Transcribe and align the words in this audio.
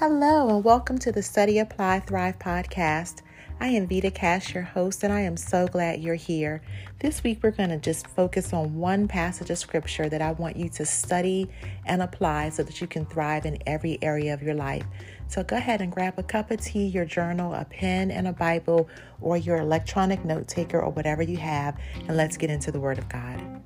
Hello, 0.00 0.48
and 0.48 0.64
welcome 0.64 0.96
to 1.00 1.12
the 1.12 1.22
Study 1.22 1.58
Apply 1.58 2.00
Thrive 2.00 2.38
podcast. 2.38 3.20
I 3.60 3.66
am 3.66 3.86
Vetta 3.86 4.10
Cash, 4.10 4.54
your 4.54 4.62
host, 4.62 5.04
and 5.04 5.12
I 5.12 5.20
am 5.20 5.36
so 5.36 5.68
glad 5.68 6.00
you're 6.00 6.14
here. 6.14 6.62
This 7.00 7.22
week, 7.22 7.40
we're 7.42 7.50
going 7.50 7.68
to 7.68 7.76
just 7.76 8.06
focus 8.06 8.54
on 8.54 8.76
one 8.76 9.08
passage 9.08 9.50
of 9.50 9.58
scripture 9.58 10.08
that 10.08 10.22
I 10.22 10.32
want 10.32 10.56
you 10.56 10.70
to 10.70 10.86
study 10.86 11.50
and 11.84 12.00
apply 12.00 12.48
so 12.48 12.62
that 12.62 12.80
you 12.80 12.86
can 12.86 13.04
thrive 13.04 13.44
in 13.44 13.58
every 13.66 13.98
area 14.00 14.32
of 14.32 14.42
your 14.42 14.54
life. 14.54 14.86
So 15.28 15.42
go 15.42 15.56
ahead 15.56 15.82
and 15.82 15.92
grab 15.92 16.14
a 16.16 16.22
cup 16.22 16.50
of 16.50 16.62
tea, 16.62 16.86
your 16.86 17.04
journal, 17.04 17.52
a 17.52 17.66
pen, 17.66 18.10
and 18.10 18.26
a 18.26 18.32
Bible, 18.32 18.88
or 19.20 19.36
your 19.36 19.58
electronic 19.58 20.24
note 20.24 20.48
taker, 20.48 20.80
or 20.80 20.90
whatever 20.92 21.22
you 21.22 21.36
have, 21.36 21.78
and 22.08 22.16
let's 22.16 22.38
get 22.38 22.48
into 22.48 22.72
the 22.72 22.80
Word 22.80 22.96
of 22.96 23.06
God. 23.10 23.60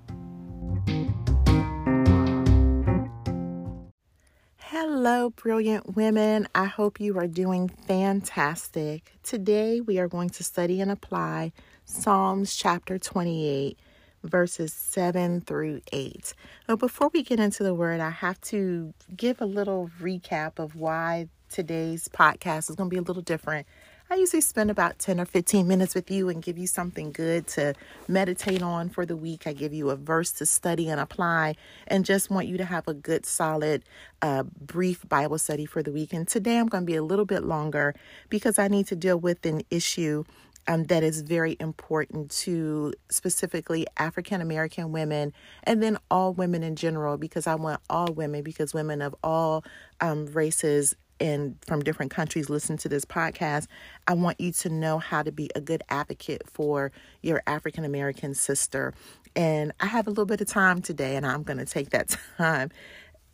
Hello, 4.77 5.31
brilliant 5.31 5.95
women. 5.95 6.49
I 6.53 6.65
hope 6.65 6.99
you 6.99 7.17
are 7.17 7.29
doing 7.29 7.69
fantastic. 7.69 9.13
Today, 9.23 9.81
we 9.81 10.01
are 10.01 10.09
going 10.09 10.31
to 10.31 10.43
study 10.43 10.81
and 10.81 10.91
apply 10.91 11.53
Psalms 11.85 12.57
chapter 12.57 12.99
28, 12.99 13.79
verses 14.25 14.73
7 14.73 15.43
through 15.43 15.81
8. 15.93 16.35
But 16.67 16.81
before 16.81 17.09
we 17.15 17.23
get 17.23 17.39
into 17.39 17.63
the 17.63 17.73
word, 17.73 18.01
I 18.01 18.11
have 18.11 18.41
to 18.41 18.93
give 19.17 19.41
a 19.41 19.47
little 19.47 19.93
recap 20.03 20.59
of 20.59 20.75
why 20.75 21.29
today's 21.49 22.09
podcast 22.09 22.69
is 22.69 22.75
going 22.75 22.91
to 22.91 22.95
be 22.95 22.99
a 22.99 23.03
little 23.03 23.23
different 23.23 23.69
I 24.11 24.17
usually 24.17 24.43
spend 24.43 24.71
about 24.71 24.99
10 24.99 25.19
or 25.19 25.25
15 25.25 25.67
minutes 25.67 25.95
with 25.95 26.11
you 26.11 26.29
and 26.29 26.43
give 26.43 26.59
you 26.59 26.67
something 26.67 27.11
good 27.11 27.47
to 27.49 27.75
meditate 28.07 28.63
on 28.63 28.91
for 28.91 29.07
the 29.07 29.17
week. 29.17 29.47
I 29.47 29.55
give 29.55 29.73
you 29.73 29.89
a 29.89 29.97
verse 29.97 30.31
to 30.33 30.47
study 30.47 30.91
and 30.91 31.01
apply, 31.01 31.57
and 31.87 32.05
just 32.05 32.29
want 32.29 32.47
you 32.47 32.59
to 32.59 32.67
have 32.67 32.87
a 32.87 32.93
good, 32.93 33.25
solid, 33.25 33.83
uh, 34.21 34.43
brief 34.43 35.09
Bible 35.09 35.39
study 35.39 35.65
for 35.65 35.83
the 35.83 35.91
week. 35.91 36.13
And 36.13 36.29
today 36.29 36.59
I'm 36.59 36.67
going 36.67 36.83
to 36.83 36.87
be 36.87 36.97
a 36.97 37.03
little 37.03 37.25
bit 37.25 37.45
longer 37.45 37.95
because 38.29 38.59
I 38.59 38.69
need 38.69 38.87
to 38.89 38.97
deal 38.97 39.19
with 39.19 39.45
an 39.47 39.63
issue 39.71 40.25
um, 40.67 40.85
that 40.85 41.03
is 41.03 41.23
very 41.23 41.57
important 41.61 42.31
to 42.31 42.93
specifically 43.11 43.87
African 43.99 44.41
American 44.41 44.93
women 44.93 45.33
and 45.65 45.83
then 45.83 45.99
all 46.11 46.33
women 46.33 46.63
in 46.63 46.77
general 46.77 47.17
because 47.17 47.47
I 47.47 47.55
want 47.55 47.81
all 47.91 48.13
women 48.13 48.43
because 48.43 48.73
women 48.73 49.03
of 49.03 49.15
all 49.23 49.65
um, 50.01 50.27
races 50.27 50.97
and 51.21 51.57
from 51.67 51.83
different 51.83 52.11
countries 52.11 52.51
listen 52.51 52.77
to 52.79 52.89
this 52.89 53.05
podcast, 53.05 53.67
I 54.07 54.15
want 54.15 54.41
you 54.41 54.53
to 54.53 54.69
know 54.69 54.99
how 54.99 55.23
to 55.23 55.33
be 55.33 55.51
a 55.55 55.61
good 55.61 55.83
advocate 55.89 56.43
for 56.49 56.93
your 57.23 57.43
African 57.47 57.85
American 57.85 58.35
sister. 58.35 58.93
And 59.37 59.73
I 59.81 59.87
have 59.87 60.07
a 60.07 60.11
little 60.11 60.27
bit 60.27 60.41
of 60.41 60.47
time 60.47 60.81
today, 60.83 61.17
and 61.17 61.27
I'm 61.27 61.43
going 61.43 61.59
to 61.59 61.65
take 61.65 61.91
that 61.91 62.17
time. 62.39 62.71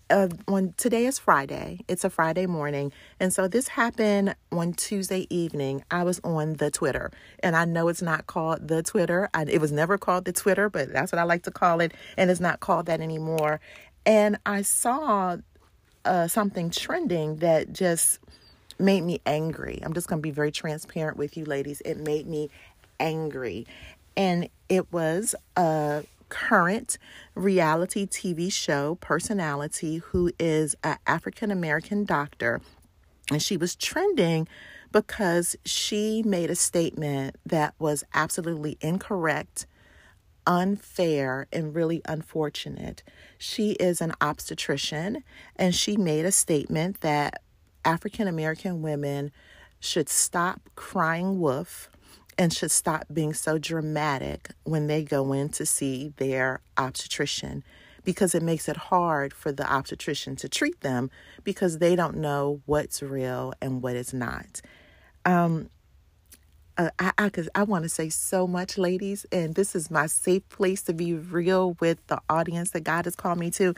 Uh, 0.09 0.29
today 0.77 1.07
is 1.07 1.21
Friday, 1.21 1.79
it's 1.87 2.03
a 2.03 2.11
Friday 2.11 2.45
morning, 2.45 2.93
and 3.21 3.33
so 3.33 3.47
this 3.47 3.69
happened 3.69 4.35
on 4.51 4.73
Tuesday 4.73 5.29
evening. 5.31 5.85
I 5.89 6.03
was 6.03 6.21
on 6.25 6.55
the 6.55 6.69
Twitter, 6.69 7.13
and 7.45 7.55
I 7.55 7.65
know 7.65 7.87
it's 7.87 8.03
not 8.03 8.27
called 8.27 8.67
the 8.67 8.83
Twitter. 8.83 9.31
I, 9.35 9.45
it 9.45 9.61
was 9.61 9.71
never 9.71 9.99
called 9.99 10.25
the 10.25 10.33
Twitter, 10.33 10.69
but 10.69 10.93
that's 10.93 11.13
what 11.13 11.21
I 11.21 11.23
like 11.23 11.45
to 11.45 11.53
call 11.53 11.81
it, 11.81 11.95
and 12.17 12.29
it's 12.29 12.41
not 12.41 12.59
called 12.59 12.87
that 12.87 13.01
anymore. 13.01 13.61
And 14.05 14.39
I 14.45 14.63
saw 14.63 15.37
uh, 16.05 16.29
something 16.29 16.71
trending 16.71 17.37
that 17.37 17.73
just 17.73 18.19
made 18.79 19.03
me 19.03 19.21
angry. 19.27 19.81
I'm 19.83 19.93
just 19.93 20.09
going 20.09 20.21
to 20.21 20.23
be 20.23 20.31
very 20.31 20.51
transparent 20.51 21.17
with 21.17 21.37
you, 21.37 21.45
ladies. 21.45 21.83
It 21.85 21.99
made 21.99 22.27
me 22.27 22.51
angry. 22.99 23.67
And 24.17 24.49
it 24.69 24.93
was 24.93 25.35
a 25.57 26.05
current 26.29 26.97
reality 27.35 28.07
TV 28.07 28.53
show 28.53 28.97
personality 28.97 29.99
who 29.99 30.31
is 30.39 30.75
an 30.83 30.97
African 31.07 31.51
American 31.51 32.05
doctor. 32.05 32.61
And 33.31 33.43
she 33.43 33.57
was 33.57 33.75
trending 33.75 34.49
because 34.93 35.57
she 35.65 36.23
made 36.25 36.51
a 36.51 36.57
statement 36.57 37.37
that 37.47 37.75
was 37.79 38.03
absolutely 38.15 38.77
incorrect 38.81 39.67
unfair 40.51 41.47
and 41.53 41.77
really 41.77 42.03
unfortunate. 42.07 43.05
She 43.39 43.73
is 43.73 44.01
an 44.01 44.13
obstetrician 44.21 45.23
and 45.55 45.73
she 45.75 45.97
made 45.97 46.25
a 46.25 46.33
statement 46.33 47.03
that 47.03 47.43
African 47.85 48.27
American 48.27 48.83
women 48.83 49.31
should 49.79 50.09
stop 50.09 50.61
crying 50.75 51.39
wolf 51.39 51.89
and 52.37 52.53
should 52.53 52.73
stop 52.73 53.07
being 53.13 53.33
so 53.33 53.59
dramatic 53.59 54.51
when 54.65 54.89
they 54.89 55.05
go 55.05 55.33
in 55.33 55.51
to 55.51 55.65
see 55.65 56.13
their 56.17 56.61
obstetrician 56.77 57.63
because 58.03 58.35
it 58.35 58.43
makes 58.43 58.69
it 58.69 58.77
hard 58.77 59.33
for 59.33 59.53
the 59.53 59.73
obstetrician 59.73 60.35
to 60.35 60.49
treat 60.49 60.81
them 60.81 61.11
because 61.45 61.79
they 61.79 61.95
don't 61.95 62.17
know 62.17 62.61
what's 62.67 63.03
real 63.03 63.53
and 63.63 63.83
what 63.83 63.95
is 63.95 64.13
not. 64.13 64.61
Um, 65.25 65.71
uh, 66.81 66.91
I 66.99 67.13
I, 67.19 67.31
I 67.55 67.63
want 67.65 67.85
to 67.85 67.89
say 67.89 68.09
so 68.09 68.47
much, 68.47 68.79
ladies, 68.79 69.27
and 69.31 69.55
this 69.55 69.77
is 69.77 69.91
my 69.91 70.07
safe 70.07 70.49
place 70.49 70.83
to 70.83 70.95
be 70.95 71.15
real 71.15 71.77
with 71.81 72.05
the 72.07 72.21
audience 72.31 72.71
that 72.71 72.85
God 72.85 73.05
has 73.05 73.15
called 73.17 73.39
me 73.39 73.51
to. 73.53 73.75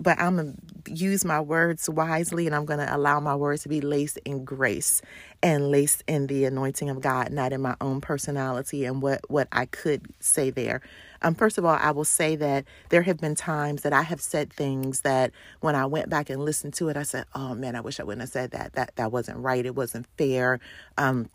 But 0.00 0.18
I'm 0.18 0.36
gonna 0.36 0.54
use 0.88 1.24
my 1.24 1.40
words 1.40 1.88
wisely, 1.90 2.46
and 2.46 2.56
I'm 2.56 2.64
gonna 2.64 2.88
allow 2.90 3.20
my 3.20 3.36
words 3.36 3.64
to 3.64 3.68
be 3.68 3.80
laced 3.82 4.18
in 4.24 4.44
grace 4.44 5.02
and 5.42 5.70
laced 5.70 6.04
in 6.08 6.26
the 6.26 6.46
anointing 6.46 6.88
of 6.90 7.00
God, 7.02 7.32
not 7.32 7.52
in 7.52 7.60
my 7.60 7.76
own 7.80 8.00
personality 8.00 8.84
and 8.86 9.02
what 9.02 9.20
what 9.30 9.48
I 9.52 9.66
could 9.66 10.06
say 10.20 10.50
there. 10.50 10.80
Um, 11.20 11.34
first 11.34 11.58
of 11.58 11.64
all, 11.66 11.76
I 11.80 11.90
will 11.92 12.04
say 12.04 12.34
that 12.36 12.64
there 12.88 13.02
have 13.02 13.18
been 13.18 13.34
times 13.36 13.82
that 13.82 13.92
I 13.92 14.02
have 14.02 14.20
said 14.20 14.52
things 14.52 15.02
that 15.02 15.32
when 15.60 15.76
I 15.76 15.86
went 15.86 16.08
back 16.08 16.30
and 16.30 16.44
listened 16.44 16.74
to 16.74 16.88
it, 16.88 16.96
I 16.96 17.04
said, 17.04 17.26
"Oh 17.34 17.54
man, 17.54 17.76
I 17.76 17.80
wish 17.80 18.00
I 18.00 18.04
wouldn't 18.04 18.22
have 18.22 18.30
said 18.30 18.52
that. 18.52 18.72
That 18.72 18.96
that 18.96 19.12
wasn't 19.12 19.38
right. 19.38 19.66
It 19.66 19.76
wasn't 19.76 20.06
fair." 20.16 20.58
Um, 20.98 21.28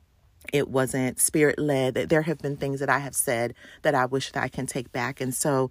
it 0.54 0.70
wasn't 0.70 1.20
spirit 1.20 1.60
led. 1.60 1.96
There 1.96 2.24
have 2.24 2.40
been 2.40 2.58
things 2.58 2.80
that 2.80 2.90
I 2.90 3.00
have 3.00 3.16
said 3.16 3.54
that 3.82 3.96
I 3.96 4.06
wish 4.06 4.32
that 4.32 4.44
I 4.44 4.48
can 4.48 4.66
take 4.66 4.92
back. 4.92 5.22
And 5.22 5.34
so 5.34 5.70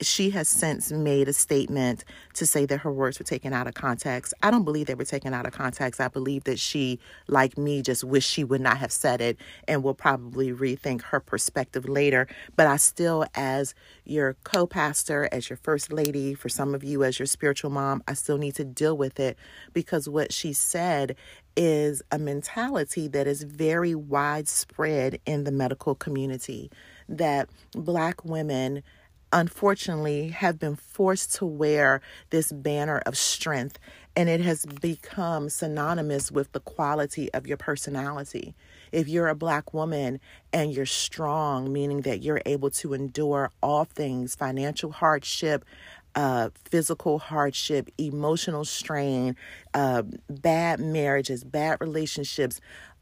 she 0.00 0.30
has 0.30 0.48
since 0.48 0.92
made 0.92 1.28
a 1.28 1.32
statement 1.32 2.04
to 2.34 2.46
say 2.46 2.66
that 2.66 2.78
her 2.78 2.92
words 2.92 3.18
were 3.18 3.24
taken 3.24 3.52
out 3.52 3.66
of 3.66 3.74
context. 3.74 4.32
I 4.42 4.50
don't 4.50 4.64
believe 4.64 4.86
they 4.86 4.94
were 4.94 5.04
taken 5.04 5.34
out 5.34 5.46
of 5.46 5.52
context. 5.52 6.00
I 6.00 6.08
believe 6.08 6.44
that 6.44 6.58
she, 6.58 7.00
like 7.26 7.58
me, 7.58 7.82
just 7.82 8.04
wished 8.04 8.30
she 8.30 8.44
would 8.44 8.60
not 8.60 8.78
have 8.78 8.92
said 8.92 9.20
it 9.20 9.38
and 9.66 9.82
will 9.82 9.94
probably 9.94 10.52
rethink 10.52 11.02
her 11.02 11.20
perspective 11.20 11.88
later. 11.88 12.28
But 12.56 12.66
I 12.66 12.76
still, 12.76 13.26
as 13.34 13.74
your 14.04 14.36
co 14.44 14.66
pastor, 14.66 15.28
as 15.32 15.50
your 15.50 15.56
first 15.56 15.92
lady, 15.92 16.34
for 16.34 16.48
some 16.48 16.74
of 16.74 16.84
you, 16.84 17.02
as 17.04 17.18
your 17.18 17.26
spiritual 17.26 17.70
mom, 17.70 18.02
I 18.06 18.14
still 18.14 18.38
need 18.38 18.54
to 18.56 18.64
deal 18.64 18.96
with 18.96 19.18
it 19.18 19.36
because 19.72 20.08
what 20.08 20.32
she 20.32 20.52
said 20.52 21.16
is 21.56 22.02
a 22.12 22.18
mentality 22.18 23.08
that 23.08 23.26
is 23.26 23.42
very 23.42 23.94
widespread 23.94 25.18
in 25.26 25.42
the 25.42 25.50
medical 25.50 25.96
community 25.96 26.70
that 27.08 27.48
black 27.72 28.24
women 28.24 28.82
unfortunately 29.32 30.28
have 30.28 30.58
been 30.58 30.76
forced 30.76 31.34
to 31.36 31.46
wear 31.46 32.00
this 32.30 32.52
banner 32.52 33.02
of 33.06 33.16
strength 33.16 33.78
and 34.16 34.28
it 34.28 34.40
has 34.40 34.66
become 34.66 35.48
synonymous 35.48 36.32
with 36.32 36.50
the 36.52 36.60
quality 36.60 37.32
of 37.34 37.46
your 37.46 37.56
personality. 37.56 38.54
If 38.90 39.06
you're 39.06 39.28
a 39.28 39.34
black 39.36 39.72
woman 39.72 40.18
and 40.52 40.72
you're 40.72 40.86
strong, 40.86 41.72
meaning 41.72 42.00
that 42.00 42.22
you're 42.22 42.42
able 42.44 42.70
to 42.70 42.94
endure 42.94 43.52
all 43.62 43.84
things 43.84 44.34
financial 44.34 44.90
hardship, 44.90 45.64
uh, 46.14 46.50
physical 46.64 47.20
hardship, 47.20 47.90
emotional 47.96 48.64
strain, 48.64 49.36
uh, 49.74 50.02
bad 50.28 50.80
marriages, 50.80 51.44
bad 51.44 51.78
relationships, 51.80 52.60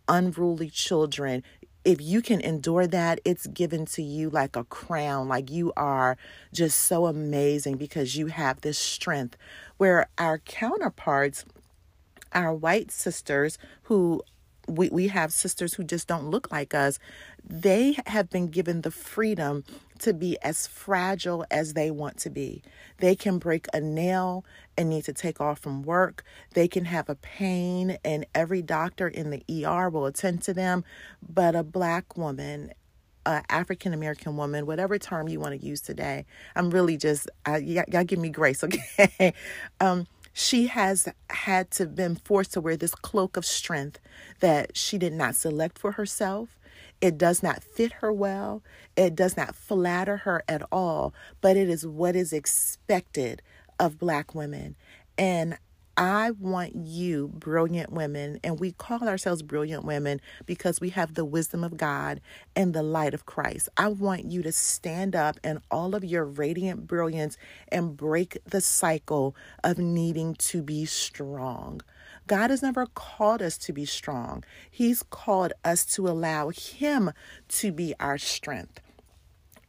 unruly 0.09 0.71
children. 0.71 1.43
If 1.87 2.01
you 2.01 2.21
can 2.21 2.41
endure 2.41 2.89
that, 2.89 3.21
it's 3.25 3.47
given 3.47 3.87
to 3.87 4.03
you 4.03 4.29
like 4.29 4.57
a 4.57 4.65
crown, 4.65 5.29
like 5.29 5.53
you 5.53 5.73
are 5.77 6.17
just 6.53 6.81
so 6.81 7.07
amazing 7.07 7.77
because 7.77 8.17
you 8.17 8.27
have 8.27 8.63
this 8.63 8.77
strength. 8.77 9.37
Where 9.77 10.09
our 10.19 10.39
counterparts, 10.39 11.45
our 12.33 12.53
white 12.53 12.91
sisters 12.91 13.57
who 13.85 14.25
we, 14.67 14.89
we 14.91 15.09
have 15.09 15.33
sisters 15.33 15.75
who 15.75 15.85
just 15.85 16.09
don't 16.09 16.31
look 16.31 16.51
like 16.51 16.75
us. 16.75 16.99
They 17.49 17.97
have 18.07 18.31
been 18.31 18.49
given 18.49 18.83
the 18.83 18.91
freedom 18.91 19.65
to 20.01 20.13
be 20.13 20.37
as 20.43 20.67
fragile 20.67 21.45
as 21.51 21.75
they 21.75 21.91
want 21.91 22.19
to 22.19 22.31
be. 22.31 22.63
They 22.99 23.15
can 23.15 23.39
break 23.39 23.67
a 23.73 23.81
nail 23.81 24.45
and 24.77 24.91
need 24.91 25.05
to 25.05 25.13
take 25.13 25.41
off 25.41 25.59
from 25.61 25.83
work. 25.83 26.25
They 26.55 26.69
can 26.69 26.85
have 26.87 27.09
a 27.09 27.15
pain, 27.15 27.99
and 28.05 28.27
every 28.35 28.63
doctor 28.63 29.09
in 29.09 29.31
the 29.31 29.67
ER 29.67 29.89
will 29.89 30.07
attend 30.07 30.43
to 30.43 30.55
them. 30.55 30.85
But 31.27 31.55
a 31.55 31.63
black 31.63 32.17
woman, 32.17 32.73
a 33.25 33.43
African 33.51 33.95
American 33.95 34.37
woman, 34.37 34.67
whatever 34.67 34.99
term 34.99 35.29
you 35.29 35.41
want 35.41 35.59
to 35.59 35.67
use 35.67 35.81
today, 35.81 36.27
I'm 36.55 36.71
really 36.71 36.97
just, 36.97 37.29
I, 37.45 37.61
gotta 37.61 38.05
give 38.05 38.19
me 38.19 38.29
grace, 38.31 38.65
okay? 38.99 39.33
um, 39.81 40.07
she 40.39 40.67
has 40.67 41.09
had 41.31 41.71
to 41.71 41.87
been 41.87 42.15
forced 42.15 42.53
to 42.53 42.61
wear 42.61 42.77
this 42.77 42.95
cloak 42.95 43.39
of 43.39 43.47
strength 43.47 43.99
that 44.41 44.77
she 44.77 44.99
did 44.99 45.15
not 45.15 45.35
select 45.35 45.79
for 45.79 45.93
herself. 45.93 46.59
It 47.01 47.17
does 47.17 47.43
not 47.43 47.63
fit 47.63 47.91
her 48.01 48.13
well. 48.13 48.63
It 48.99 49.15
does 49.15 49.35
not 49.35 49.55
flatter 49.55 50.19
her 50.19 50.45
at 50.47 50.63
all, 50.71 51.15
but 51.41 51.57
it 51.57 51.71
is 51.71 51.87
what 51.87 52.15
is 52.15 52.35
expected 52.35 53.41
of 53.81 53.99
black 53.99 54.35
women. 54.35 54.77
And 55.17 55.57
I 55.99 56.33
want 56.33 56.75
you, 56.77 57.29
brilliant 57.29 57.91
women, 57.91 58.39
and 58.45 58.61
we 58.61 58.73
call 58.73 59.09
ourselves 59.09 59.43
brilliant 59.43 59.85
women 59.85 60.21
because 60.45 60.79
we 60.79 60.91
have 60.91 61.15
the 61.15 61.25
wisdom 61.25 61.65
of 61.65 61.79
God 61.79 62.21
and 62.55 62.75
the 62.75 62.83
light 62.83 63.15
of 63.15 63.25
Christ. 63.25 63.71
I 63.79 63.89
want 63.89 64.27
you 64.27 64.43
to 64.43 64.53
stand 64.53 65.17
up 65.17 65.41
in 65.43 65.61
all 65.71 65.95
of 65.95 66.05
your 66.05 66.25
radiant 66.25 66.87
brilliance 66.87 67.39
and 67.69 67.97
break 67.97 68.37
the 68.45 68.61
cycle 68.61 69.35
of 69.65 69.79
needing 69.79 70.35
to 70.35 70.63
be 70.63 70.85
strong. 70.85 71.81
God 72.27 72.51
has 72.51 72.63
never 72.63 72.87
called 72.87 73.41
us 73.41 73.57
to 73.59 73.73
be 73.73 73.87
strong. 73.87 74.45
He's 74.71 75.03
called 75.03 75.55
us 75.65 75.87
to 75.95 76.09
allow 76.09 76.51
Him 76.51 77.13
to 77.49 77.73
be 77.73 77.95
our 77.99 78.19
strength. 78.19 78.81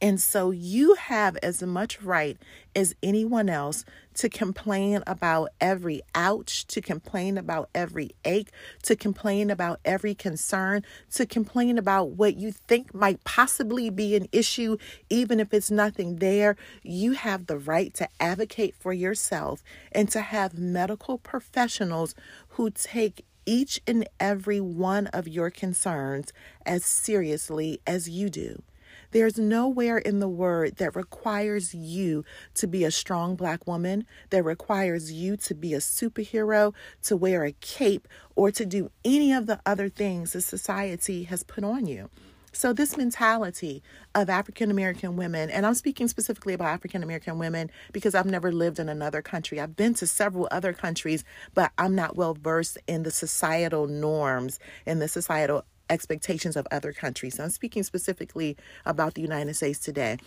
And 0.00 0.20
so 0.20 0.50
you 0.50 0.94
have 0.94 1.36
as 1.42 1.62
much 1.62 2.00
right 2.02 2.36
as 2.76 2.94
anyone 3.02 3.48
else 3.48 3.84
to 4.18 4.28
complain 4.28 5.02
about 5.06 5.50
every 5.60 6.02
ouch, 6.12 6.66
to 6.66 6.80
complain 6.80 7.38
about 7.38 7.70
every 7.72 8.10
ache, 8.24 8.50
to 8.82 8.96
complain 8.96 9.48
about 9.48 9.78
every 9.84 10.12
concern, 10.12 10.84
to 11.12 11.24
complain 11.24 11.78
about 11.78 12.10
what 12.10 12.36
you 12.36 12.50
think 12.50 12.92
might 12.92 13.22
possibly 13.22 13.90
be 13.90 14.16
an 14.16 14.26
issue, 14.32 14.76
even 15.08 15.38
if 15.38 15.54
it's 15.54 15.70
nothing 15.70 16.16
there. 16.16 16.56
You 16.82 17.12
have 17.12 17.46
the 17.46 17.58
right 17.58 17.94
to 17.94 18.08
advocate 18.18 18.74
for 18.76 18.92
yourself 18.92 19.62
and 19.92 20.08
to 20.10 20.20
have 20.20 20.58
medical 20.58 21.18
professionals 21.18 22.16
who 22.50 22.70
take 22.70 23.24
each 23.46 23.80
and 23.86 24.06
every 24.18 24.60
one 24.60 25.06
of 25.08 25.28
your 25.28 25.48
concerns 25.48 26.32
as 26.66 26.84
seriously 26.84 27.80
as 27.86 28.08
you 28.08 28.28
do. 28.28 28.62
There's 29.10 29.38
nowhere 29.38 29.98
in 29.98 30.20
the 30.20 30.28
word 30.28 30.76
that 30.76 30.94
requires 30.94 31.74
you 31.74 32.24
to 32.54 32.66
be 32.66 32.84
a 32.84 32.90
strong 32.90 33.36
black 33.36 33.66
woman, 33.66 34.06
that 34.30 34.44
requires 34.44 35.10
you 35.10 35.36
to 35.38 35.54
be 35.54 35.72
a 35.72 35.78
superhero, 35.78 36.74
to 37.04 37.16
wear 37.16 37.44
a 37.44 37.52
cape, 37.52 38.06
or 38.36 38.50
to 38.50 38.66
do 38.66 38.90
any 39.04 39.32
of 39.32 39.46
the 39.46 39.60
other 39.64 39.88
things 39.88 40.34
that 40.34 40.42
society 40.42 41.24
has 41.24 41.42
put 41.42 41.64
on 41.64 41.86
you. 41.86 42.10
So, 42.52 42.72
this 42.72 42.96
mentality 42.96 43.82
of 44.14 44.28
African 44.28 44.70
American 44.70 45.16
women, 45.16 45.48
and 45.48 45.64
I'm 45.64 45.74
speaking 45.74 46.08
specifically 46.08 46.54
about 46.54 46.68
African 46.68 47.02
American 47.02 47.38
women 47.38 47.70
because 47.92 48.14
I've 48.14 48.26
never 48.26 48.50
lived 48.50 48.78
in 48.78 48.88
another 48.88 49.22
country. 49.22 49.60
I've 49.60 49.76
been 49.76 49.94
to 49.94 50.06
several 50.06 50.48
other 50.50 50.72
countries, 50.72 51.24
but 51.54 51.72
I'm 51.78 51.94
not 51.94 52.16
well 52.16 52.34
versed 52.34 52.78
in 52.86 53.04
the 53.04 53.10
societal 53.10 53.86
norms 53.86 54.58
and 54.86 55.00
the 55.00 55.08
societal 55.08 55.64
expectations 55.90 56.56
of 56.56 56.66
other 56.70 56.92
countries. 56.92 57.36
So 57.36 57.44
I'm 57.44 57.50
speaking 57.50 57.82
specifically 57.82 58.56
about 58.86 59.14
the 59.14 59.22
United 59.22 59.54
States 59.54 59.78
today. 59.78 60.18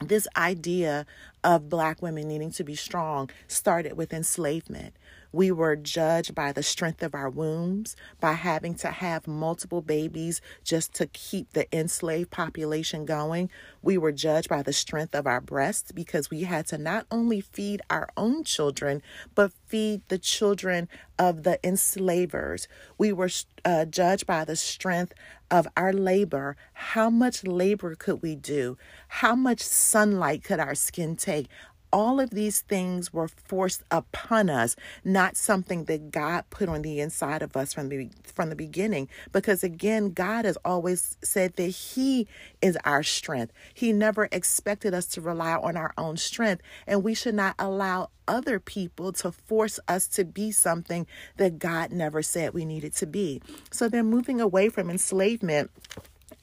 This 0.00 0.28
idea 0.36 1.06
of 1.42 1.68
black 1.68 2.00
women 2.02 2.28
needing 2.28 2.52
to 2.52 2.64
be 2.64 2.76
strong 2.76 3.30
started 3.48 3.96
with 3.96 4.12
enslavement. 4.12 4.94
We 5.32 5.50
were 5.50 5.76
judged 5.76 6.34
by 6.34 6.52
the 6.52 6.62
strength 6.62 7.02
of 7.02 7.14
our 7.14 7.28
wombs, 7.28 7.96
by 8.18 8.32
having 8.32 8.74
to 8.76 8.88
have 8.88 9.26
multiple 9.26 9.82
babies 9.82 10.40
just 10.64 10.94
to 10.94 11.06
keep 11.06 11.52
the 11.52 11.66
enslaved 11.76 12.30
population 12.30 13.04
going. 13.04 13.50
We 13.82 13.98
were 13.98 14.12
judged 14.12 14.48
by 14.48 14.62
the 14.62 14.72
strength 14.72 15.14
of 15.14 15.26
our 15.26 15.40
breasts 15.40 15.92
because 15.92 16.30
we 16.30 16.44
had 16.44 16.66
to 16.68 16.78
not 16.78 17.06
only 17.10 17.40
feed 17.40 17.82
our 17.90 18.08
own 18.16 18.44
children, 18.44 19.02
but 19.34 19.52
feed 19.66 20.02
the 20.08 20.18
children 20.18 20.88
of 21.18 21.42
the 21.42 21.58
enslavers. 21.66 22.68
We 22.96 23.12
were 23.12 23.30
uh, 23.64 23.84
judged 23.84 24.26
by 24.26 24.44
the 24.44 24.56
strength 24.56 25.12
of 25.50 25.68
our 25.76 25.92
labor. 25.92 26.56
How 26.72 27.10
much 27.10 27.44
labor 27.44 27.94
could 27.94 28.22
we 28.22 28.34
do? 28.34 28.76
How 29.08 29.34
much 29.34 29.62
sunlight 29.62 30.44
could 30.44 30.60
our 30.60 30.74
skin 30.74 31.16
take? 31.16 31.48
All 31.92 32.20
of 32.20 32.30
these 32.30 32.60
things 32.60 33.12
were 33.12 33.28
forced 33.28 33.82
upon 33.90 34.50
us, 34.50 34.76
not 35.04 35.36
something 35.36 35.84
that 35.84 36.10
God 36.10 36.44
put 36.50 36.68
on 36.68 36.82
the 36.82 37.00
inside 37.00 37.42
of 37.42 37.56
us 37.56 37.72
from 37.72 37.88
the 37.88 38.10
from 38.24 38.50
the 38.50 38.56
beginning. 38.56 39.08
Because 39.32 39.64
again, 39.64 40.12
God 40.12 40.44
has 40.44 40.58
always 40.64 41.16
said 41.22 41.56
that 41.56 41.68
He 41.68 42.26
is 42.60 42.78
our 42.84 43.02
strength. 43.02 43.52
He 43.74 43.92
never 43.92 44.28
expected 44.32 44.94
us 44.94 45.06
to 45.08 45.20
rely 45.20 45.54
on 45.54 45.76
our 45.76 45.92
own 45.98 46.16
strength, 46.16 46.62
and 46.86 47.02
we 47.02 47.14
should 47.14 47.34
not 47.34 47.54
allow 47.58 48.10
other 48.26 48.60
people 48.60 49.12
to 49.12 49.32
force 49.32 49.80
us 49.88 50.06
to 50.06 50.24
be 50.24 50.52
something 50.52 51.06
that 51.38 51.58
God 51.58 51.90
never 51.90 52.22
said 52.22 52.52
we 52.52 52.64
needed 52.66 52.94
to 52.96 53.06
be. 53.06 53.40
So 53.70 53.88
then 53.88 54.06
moving 54.06 54.40
away 54.40 54.68
from 54.68 54.90
enslavement 54.90 55.70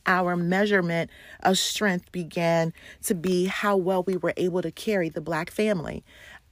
our 0.05 0.35
measurement 0.35 1.09
of 1.43 1.57
strength 1.57 2.11
began 2.11 2.73
to 3.03 3.15
be 3.15 3.45
how 3.45 3.75
well 3.77 4.03
we 4.03 4.17
were 4.17 4.33
able 4.37 4.61
to 4.61 4.71
carry 4.71 5.09
the 5.09 5.21
black 5.21 5.49
family. 5.51 6.03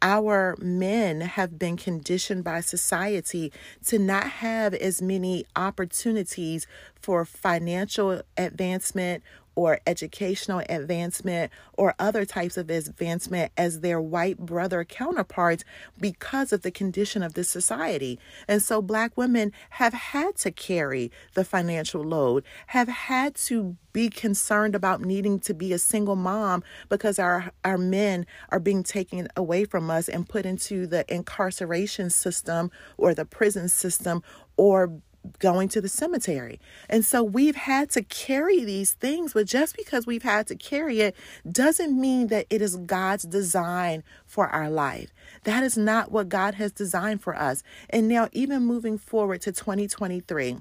Our 0.02 0.58
men 0.60 1.22
have 1.22 1.58
been 1.58 1.78
conditioned 1.78 2.44
by 2.44 2.60
society 2.60 3.54
to 3.86 3.98
not 3.98 4.26
have 4.26 4.74
as 4.74 5.02
many 5.02 5.46
opportunities 5.56 6.68
for 7.02 7.24
financial 7.24 8.22
advancement 8.36 9.24
or 9.56 9.80
educational 9.86 10.62
advancement 10.70 11.52
or 11.78 11.96
other 12.00 12.26
types 12.26 12.58
of 12.58 12.70
advancement 12.70 13.52
as 13.58 13.80
their 13.80 14.02
white 14.02 14.38
brother 14.38 14.84
counterparts 14.84 15.64
because 16.00 16.52
of 16.52 16.62
the 16.62 16.72
condition 16.72 17.24
of 17.24 17.34
this 17.34 17.50
society. 17.50 18.20
And 18.48 18.62
so 18.62 18.82
black 18.82 19.16
women 19.18 19.52
have 19.72 19.94
had 19.94 20.36
to 20.38 20.52
carry 20.52 21.12
the 21.34 21.46
financial 21.46 22.04
load, 22.04 22.44
have 22.68 22.88
had 22.88 23.36
to 23.36 23.78
be 23.94 24.10
concerned 24.10 24.76
about 24.76 25.02
needing 25.02 25.40
to 25.40 25.54
be 25.54 25.72
a 25.72 25.78
single 25.78 26.16
mom 26.16 26.64
because 26.90 27.20
our 27.20 27.52
our 27.64 27.78
men 27.78 28.26
are 28.50 28.60
being 28.60 28.84
taken 28.84 29.28
away 29.38 29.66
from 29.66 29.90
us 29.90 30.10
and 30.10 30.28
put 30.28 30.46
into 30.46 30.88
the 30.88 31.06
incarceration 31.14 32.10
system 32.10 32.72
or 32.98 33.14
the 33.14 33.26
prison 33.26 33.70
system 33.70 34.24
or 34.58 34.92
going 35.40 35.70
to 35.70 35.82
the 35.82 35.90
cemetery. 35.90 36.60
And 36.90 37.06
so 37.06 37.24
we've 37.24 37.56
had 37.56 37.90
to 37.92 38.04
carry 38.04 38.64
these 38.64 38.92
things, 38.94 39.34
but 39.34 39.48
just 39.48 39.76
because 39.76 40.06
we've 40.06 40.24
had 40.24 40.48
to 40.48 40.56
carry 40.56 41.02
it 41.02 41.16
doesn't 41.50 42.00
mean 42.00 42.28
that 42.28 42.46
it 42.50 42.62
is 42.62 42.76
God's 42.76 43.24
design 43.24 44.04
for 44.26 44.48
our 44.48 44.70
life. 44.70 45.14
That 45.44 45.64
is 45.64 45.78
not 45.78 46.12
what 46.12 46.30
God 46.30 46.56
has 46.56 46.72
designed 46.72 47.22
for 47.22 47.36
us. 47.36 47.64
And 47.90 48.08
now, 48.08 48.30
even 48.32 48.66
moving 48.66 48.98
forward 48.98 49.42
to 49.42 49.52
2023, 49.52 50.58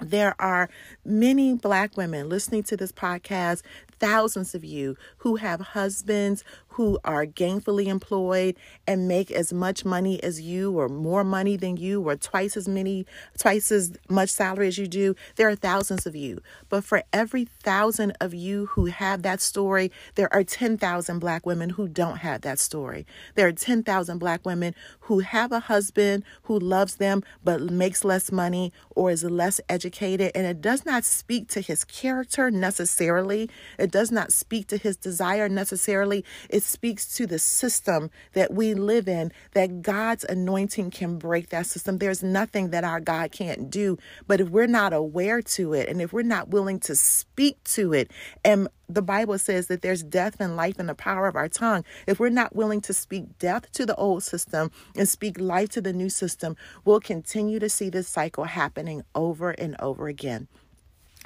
there 0.00 0.34
are 0.40 0.68
many 1.04 1.54
black 1.54 1.96
women 1.96 2.28
listening 2.28 2.64
to 2.64 2.76
this 2.76 2.90
podcast, 2.90 3.62
thousands 4.00 4.54
of 4.54 4.64
you 4.64 4.96
who 5.18 5.36
have 5.36 5.60
husbands 5.60 6.42
who 6.74 6.98
are 7.04 7.24
gainfully 7.24 7.86
employed 7.86 8.56
and 8.86 9.06
make 9.06 9.30
as 9.30 9.52
much 9.52 9.84
money 9.84 10.22
as 10.24 10.40
you 10.40 10.72
or 10.76 10.88
more 10.88 11.22
money 11.22 11.56
than 11.56 11.76
you 11.76 12.02
or 12.02 12.16
twice 12.16 12.56
as 12.56 12.66
many 12.66 13.06
twice 13.38 13.70
as 13.70 13.92
much 14.08 14.28
salary 14.28 14.66
as 14.66 14.76
you 14.76 14.88
do 14.88 15.14
there 15.36 15.48
are 15.48 15.54
thousands 15.54 16.04
of 16.04 16.16
you. 16.16 16.40
But 16.68 16.82
for 16.84 17.04
every 17.12 17.44
thousand 17.44 18.16
of 18.20 18.34
you 18.34 18.66
who 18.66 18.86
have 18.86 19.22
that 19.22 19.40
story 19.40 19.92
there 20.16 20.32
are 20.34 20.42
10,000 20.42 21.18
black 21.20 21.46
women 21.46 21.70
who 21.70 21.86
don't 21.86 22.18
have 22.18 22.40
that 22.40 22.58
story. 22.58 23.06
There 23.36 23.46
are 23.46 23.52
10,000 23.52 24.18
black 24.18 24.44
women 24.44 24.74
who 25.00 25.20
have 25.20 25.52
a 25.52 25.60
husband 25.60 26.24
who 26.44 26.58
loves 26.58 26.96
them 26.96 27.22
but 27.44 27.60
makes 27.60 28.04
less 28.04 28.32
money 28.32 28.72
or 28.96 29.12
is 29.12 29.22
less 29.22 29.60
educated. 29.68 30.32
And 30.34 30.46
it 30.46 30.60
does 30.60 30.84
not 30.84 31.04
speak 31.04 31.48
to 31.50 31.60
his 31.60 31.84
character 31.84 32.50
necessarily. 32.50 33.48
It 33.78 33.92
does 33.92 34.10
not 34.10 34.32
speak 34.32 34.66
to 34.68 34.76
his 34.76 34.96
desire 34.96 35.48
necessarily. 35.48 36.24
It 36.50 36.63
speaks 36.64 37.16
to 37.16 37.26
the 37.26 37.38
system 37.38 38.10
that 38.32 38.52
we 38.52 38.74
live 38.74 39.08
in, 39.08 39.32
that 39.52 39.82
God's 39.82 40.24
anointing 40.24 40.90
can 40.90 41.18
break 41.18 41.50
that 41.50 41.66
system. 41.66 41.98
There's 41.98 42.22
nothing 42.22 42.70
that 42.70 42.84
our 42.84 43.00
God 43.00 43.32
can't 43.32 43.70
do. 43.70 43.98
But 44.26 44.40
if 44.40 44.48
we're 44.48 44.66
not 44.66 44.92
aware 44.92 45.42
to 45.42 45.74
it 45.74 45.88
and 45.88 46.00
if 46.00 46.12
we're 46.12 46.22
not 46.22 46.48
willing 46.48 46.80
to 46.80 46.96
speak 46.96 47.62
to 47.64 47.92
it, 47.92 48.10
and 48.44 48.68
the 48.88 49.02
Bible 49.02 49.38
says 49.38 49.66
that 49.68 49.82
there's 49.82 50.02
death 50.02 50.36
and 50.40 50.56
life 50.56 50.78
in 50.78 50.86
the 50.86 50.94
power 50.94 51.26
of 51.26 51.36
our 51.36 51.48
tongue. 51.48 51.84
If 52.06 52.20
we're 52.20 52.28
not 52.28 52.54
willing 52.54 52.80
to 52.82 52.92
speak 52.92 53.38
death 53.38 53.70
to 53.72 53.86
the 53.86 53.96
old 53.96 54.22
system 54.22 54.70
and 54.96 55.08
speak 55.08 55.40
life 55.40 55.70
to 55.70 55.80
the 55.80 55.92
new 55.92 56.10
system, 56.10 56.56
we'll 56.84 57.00
continue 57.00 57.58
to 57.58 57.68
see 57.68 57.88
this 57.88 58.08
cycle 58.08 58.44
happening 58.44 59.02
over 59.14 59.50
and 59.50 59.76
over 59.80 60.08
again. 60.08 60.48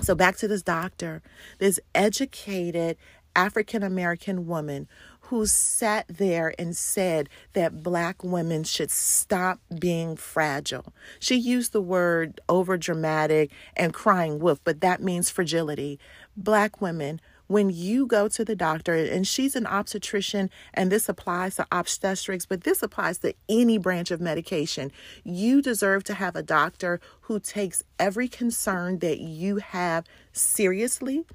So, 0.00 0.14
back 0.14 0.36
to 0.36 0.48
this 0.48 0.62
doctor, 0.62 1.22
this 1.58 1.80
educated 1.94 2.96
African 3.34 3.82
American 3.82 4.46
woman 4.46 4.88
who 5.28 5.44
sat 5.44 6.06
there 6.08 6.54
and 6.58 6.74
said 6.74 7.28
that 7.52 7.82
black 7.82 8.24
women 8.24 8.64
should 8.64 8.90
stop 8.90 9.60
being 9.78 10.16
fragile. 10.16 10.94
She 11.20 11.36
used 11.36 11.72
the 11.72 11.82
word 11.82 12.40
over 12.48 12.78
dramatic 12.78 13.50
and 13.76 13.92
crying 13.92 14.38
wolf, 14.38 14.58
but 14.64 14.80
that 14.80 15.02
means 15.02 15.28
fragility. 15.28 16.00
Black 16.34 16.80
women, 16.80 17.20
when 17.46 17.68
you 17.68 18.06
go 18.06 18.26
to 18.28 18.42
the 18.42 18.56
doctor, 18.56 18.94
and 18.94 19.26
she's 19.26 19.54
an 19.54 19.66
obstetrician, 19.66 20.48
and 20.72 20.90
this 20.90 21.10
applies 21.10 21.56
to 21.56 21.66
obstetrics, 21.70 22.46
but 22.46 22.64
this 22.64 22.82
applies 22.82 23.18
to 23.18 23.34
any 23.50 23.76
branch 23.76 24.10
of 24.10 24.22
medication, 24.22 24.90
you 25.24 25.60
deserve 25.60 26.04
to 26.04 26.14
have 26.14 26.36
a 26.36 26.42
doctor 26.42 27.00
who 27.22 27.38
takes 27.38 27.82
every 27.98 28.28
concern 28.28 29.00
that 29.00 29.18
you 29.18 29.56
have 29.56 30.06
seriously. 30.32 31.26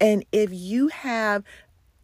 And 0.00 0.24
if 0.30 0.50
you 0.52 0.88
have 0.88 1.44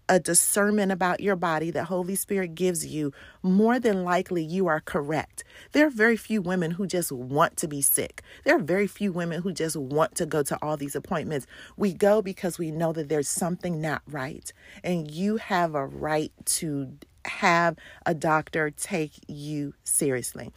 a 0.08 0.20
discernment 0.20 0.92
about 0.92 1.20
your 1.20 1.36
body 1.36 1.70
that 1.70 1.84
Holy 1.84 2.14
Spirit 2.14 2.54
gives 2.54 2.86
you, 2.86 3.12
more 3.42 3.78
than 3.78 4.04
likely 4.04 4.42
you 4.42 4.66
are 4.66 4.80
correct. 4.80 5.44
There 5.72 5.86
are 5.86 5.90
very 5.90 6.16
few 6.16 6.40
women 6.40 6.72
who 6.72 6.86
just 6.86 7.10
want 7.10 7.56
to 7.58 7.68
be 7.68 7.82
sick. 7.82 8.22
There 8.44 8.56
are 8.56 8.60
very 8.60 8.86
few 8.86 9.12
women 9.12 9.42
who 9.42 9.52
just 9.52 9.76
want 9.76 10.14
to 10.16 10.26
go 10.26 10.42
to 10.44 10.58
all 10.62 10.76
these 10.76 10.96
appointments. 10.96 11.46
We 11.76 11.92
go 11.92 12.22
because 12.22 12.58
we 12.58 12.70
know 12.70 12.92
that 12.92 13.08
there's 13.08 13.28
something 13.28 13.80
not 13.80 14.02
right, 14.06 14.52
and 14.84 15.10
you 15.10 15.36
have 15.38 15.74
a 15.74 15.86
right 15.86 16.32
to 16.46 16.96
have 17.24 17.76
a 18.04 18.14
doctor 18.14 18.70
take 18.70 19.12
you 19.26 19.74
seriously. 19.84 20.52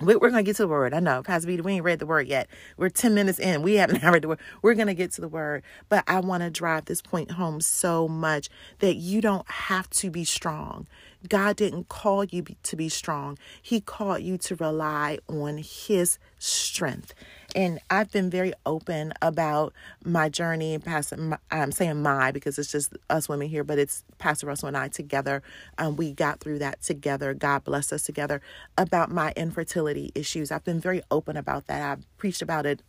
We're 0.00 0.18
going 0.18 0.34
to 0.34 0.42
get 0.44 0.56
to 0.56 0.62
the 0.62 0.68
word. 0.68 0.94
I 0.94 1.00
know, 1.00 1.22
Pastor 1.22 1.48
Vetta, 1.48 1.62
we 1.64 1.74
ain't 1.74 1.84
read 1.84 1.98
the 1.98 2.06
word 2.06 2.28
yet. 2.28 2.48
We're 2.76 2.90
10 2.90 3.14
minutes 3.14 3.40
in. 3.40 3.62
We 3.62 3.74
haven't 3.76 4.02
read 4.04 4.22
the 4.22 4.28
word. 4.28 4.40
We're 4.62 4.74
going 4.74 4.88
to 4.88 4.94
get 4.94 5.12
to 5.12 5.22
the 5.22 5.28
word. 5.28 5.64
But 5.88 6.04
I 6.06 6.20
want 6.20 6.42
to 6.44 6.50
drive 6.50 6.86
this 6.86 7.02
point 7.02 7.32
home 7.32 7.60
so 7.62 8.08
much 8.08 8.48
that 8.80 8.96
you 8.96 9.20
don't 9.22 9.48
have 9.50 9.90
to 9.90 10.10
be 10.10 10.24
strong. 10.24 10.86
God 11.28 11.56
didn't 11.56 11.88
call 11.88 12.24
you 12.24 12.44
to 12.62 12.76
be 12.76 12.88
strong, 12.88 13.38
He 13.62 13.80
called 13.80 14.22
you 14.22 14.38
to 14.38 14.56
rely 14.56 15.18
on 15.28 15.58
His 15.58 16.18
strength. 16.38 17.14
And 17.54 17.78
I've 17.88 18.10
been 18.10 18.30
very 18.30 18.52
open 18.66 19.12
about 19.22 19.72
my 20.04 20.28
journey. 20.28 20.76
Pastor, 20.78 21.38
I'm 21.50 21.72
saying 21.72 22.02
my 22.02 22.32
because 22.32 22.58
it's 22.58 22.70
just 22.72 22.94
us 23.08 23.28
women 23.28 23.48
here, 23.48 23.62
but 23.62 23.78
it's 23.78 24.04
Pastor 24.18 24.46
Russell 24.46 24.68
and 24.68 24.76
I 24.76 24.88
together. 24.88 25.42
Um, 25.78 25.96
we 25.96 26.12
got 26.12 26.40
through 26.40 26.58
that 26.58 26.82
together. 26.82 27.32
God 27.32 27.64
bless 27.64 27.92
us 27.92 28.02
together 28.02 28.40
about 28.76 29.10
my 29.10 29.32
infertility 29.36 30.10
issues. 30.14 30.50
I've 30.50 30.64
been 30.64 30.80
very 30.80 31.02
open 31.10 31.36
about 31.36 31.66
that. 31.68 31.82
I've 31.82 32.18
preached 32.18 32.42
about 32.42 32.66
it 32.66 32.82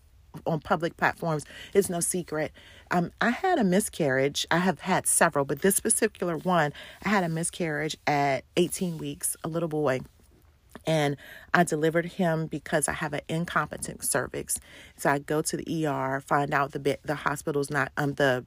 on 0.45 0.59
public 0.59 0.97
platforms. 0.97 1.45
It's 1.73 1.89
no 1.89 1.99
secret. 1.99 2.51
Um, 2.91 3.11
I 3.21 3.31
had 3.31 3.59
a 3.59 3.63
miscarriage. 3.63 4.45
I 4.51 4.57
have 4.59 4.81
had 4.81 5.07
several, 5.07 5.45
but 5.45 5.61
this 5.61 5.79
particular 5.79 6.37
one, 6.37 6.73
I 7.03 7.09
had 7.09 7.23
a 7.23 7.29
miscarriage 7.29 7.97
at 8.05 8.45
18 8.57 8.97
weeks, 8.97 9.35
a 9.43 9.47
little 9.47 9.69
boy. 9.69 10.01
And 10.85 11.17
I 11.53 11.63
delivered 11.63 12.05
him 12.05 12.47
because 12.47 12.87
I 12.87 12.93
have 12.93 13.13
an 13.13 13.21
incompetent 13.27 14.03
cervix. 14.03 14.59
So 14.97 15.09
I 15.09 15.19
go 15.19 15.41
to 15.41 15.57
the 15.57 15.87
ER, 15.87 16.21
find 16.21 16.53
out 16.53 16.73
the 16.73 16.99
the 17.03 17.15
hospital's 17.15 17.71
not 17.71 17.91
um 17.97 18.13
the 18.13 18.45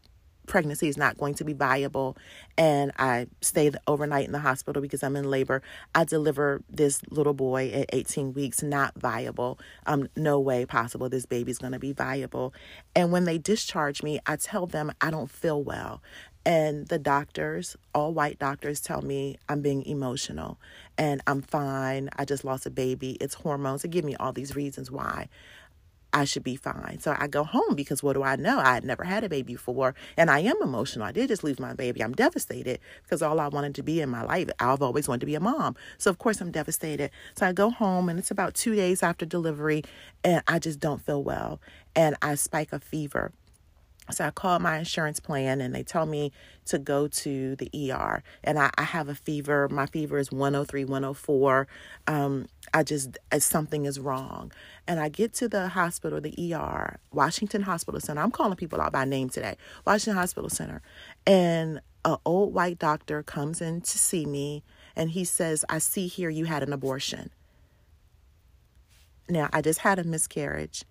pregnancy 0.48 0.88
is 0.88 0.96
not 0.96 1.16
going 1.18 1.34
to 1.34 1.44
be 1.44 1.52
viable 1.52 2.16
and 2.56 2.90
I 2.98 3.28
stay 3.40 3.70
overnight 3.86 4.26
in 4.26 4.32
the 4.32 4.40
hospital 4.40 4.82
because 4.82 5.02
I'm 5.02 5.14
in 5.14 5.30
labor. 5.30 5.62
I 5.94 6.04
deliver 6.04 6.62
this 6.68 7.02
little 7.10 7.34
boy 7.34 7.70
at 7.70 7.90
18 7.92 8.32
weeks, 8.34 8.62
not 8.62 8.94
viable. 8.98 9.60
Um, 9.86 10.08
no 10.16 10.40
way 10.40 10.66
possible 10.66 11.08
this 11.08 11.26
baby's 11.26 11.58
going 11.58 11.72
to 11.72 11.78
be 11.78 11.92
viable. 11.92 12.52
And 12.96 13.12
when 13.12 13.24
they 13.24 13.38
discharge 13.38 14.02
me, 14.02 14.18
I 14.26 14.36
tell 14.36 14.66
them 14.66 14.92
I 15.00 15.10
don't 15.10 15.30
feel 15.30 15.62
well. 15.62 16.02
And 16.44 16.88
the 16.88 16.98
doctors, 16.98 17.76
all 17.94 18.14
white 18.14 18.38
doctors, 18.38 18.80
tell 18.80 19.02
me 19.02 19.36
I'm 19.48 19.60
being 19.60 19.84
emotional 19.84 20.58
and 20.96 21.20
I'm 21.26 21.42
fine. 21.42 22.08
I 22.16 22.24
just 22.24 22.44
lost 22.44 22.64
a 22.64 22.70
baby. 22.70 23.18
It's 23.20 23.34
hormones. 23.34 23.82
They 23.82 23.88
give 23.88 24.04
me 24.04 24.16
all 24.16 24.32
these 24.32 24.56
reasons 24.56 24.90
why. 24.90 25.28
I 26.12 26.24
should 26.24 26.42
be 26.42 26.56
fine. 26.56 26.98
So 27.00 27.14
I 27.18 27.26
go 27.26 27.44
home 27.44 27.74
because 27.74 28.02
what 28.02 28.14
do 28.14 28.22
I 28.22 28.36
know? 28.36 28.58
I 28.58 28.74
had 28.74 28.84
never 28.84 29.04
had 29.04 29.24
a 29.24 29.28
baby 29.28 29.54
before 29.54 29.94
and 30.16 30.30
I 30.30 30.40
am 30.40 30.56
emotional. 30.62 31.04
I 31.04 31.12
did 31.12 31.28
just 31.28 31.44
lose 31.44 31.60
my 31.60 31.74
baby. 31.74 32.02
I'm 32.02 32.14
devastated 32.14 32.80
because 33.02 33.20
all 33.20 33.38
I 33.40 33.48
wanted 33.48 33.74
to 33.76 33.82
be 33.82 34.00
in 34.00 34.08
my 34.08 34.22
life, 34.22 34.48
I've 34.58 34.82
always 34.82 35.06
wanted 35.06 35.20
to 35.20 35.26
be 35.26 35.34
a 35.34 35.40
mom. 35.40 35.76
So 35.98 36.10
of 36.10 36.18
course 36.18 36.40
I'm 36.40 36.50
devastated. 36.50 37.10
So 37.36 37.46
I 37.46 37.52
go 37.52 37.70
home 37.70 38.08
and 38.08 38.18
it's 38.18 38.30
about 38.30 38.54
two 38.54 38.74
days 38.74 39.02
after 39.02 39.26
delivery 39.26 39.82
and 40.24 40.42
I 40.48 40.58
just 40.58 40.80
don't 40.80 41.04
feel 41.04 41.22
well 41.22 41.60
and 41.94 42.16
I 42.22 42.36
spike 42.36 42.72
a 42.72 42.80
fever. 42.80 43.32
So 44.10 44.24
I 44.24 44.30
called 44.30 44.62
my 44.62 44.78
insurance 44.78 45.20
plan 45.20 45.60
and 45.60 45.74
they 45.74 45.82
tell 45.82 46.06
me 46.06 46.32
to 46.66 46.78
go 46.78 47.08
to 47.08 47.56
the 47.56 47.92
ER. 47.92 48.22
And 48.42 48.58
I, 48.58 48.70
I 48.78 48.84
have 48.84 49.08
a 49.08 49.14
fever. 49.14 49.68
My 49.68 49.86
fever 49.86 50.18
is 50.18 50.32
103, 50.32 50.84
104. 50.84 51.68
Um, 52.06 52.46
I 52.74 52.82
just, 52.82 53.18
something 53.38 53.84
is 53.86 53.98
wrong. 53.98 54.52
And 54.86 55.00
I 55.00 55.08
get 55.08 55.32
to 55.34 55.48
the 55.48 55.68
hospital, 55.68 56.20
the 56.20 56.54
ER, 56.54 56.98
Washington 57.12 57.62
Hospital 57.62 58.00
Center. 58.00 58.20
I'm 58.20 58.30
calling 58.30 58.56
people 58.56 58.80
out 58.80 58.92
by 58.92 59.04
name 59.04 59.28
today. 59.28 59.56
Washington 59.86 60.16
Hospital 60.16 60.50
Center. 60.50 60.82
And 61.26 61.80
an 62.04 62.16
old 62.24 62.54
white 62.54 62.78
doctor 62.78 63.22
comes 63.22 63.60
in 63.60 63.80
to 63.82 63.98
see 63.98 64.26
me 64.26 64.62
and 64.96 65.10
he 65.10 65.24
says, 65.24 65.64
I 65.68 65.78
see 65.78 66.06
here 66.06 66.30
you 66.30 66.44
had 66.46 66.62
an 66.62 66.72
abortion. 66.72 67.30
Now, 69.28 69.48
I 69.52 69.60
just 69.60 69.80
had 69.80 69.98
a 69.98 70.04
miscarriage 70.04 70.84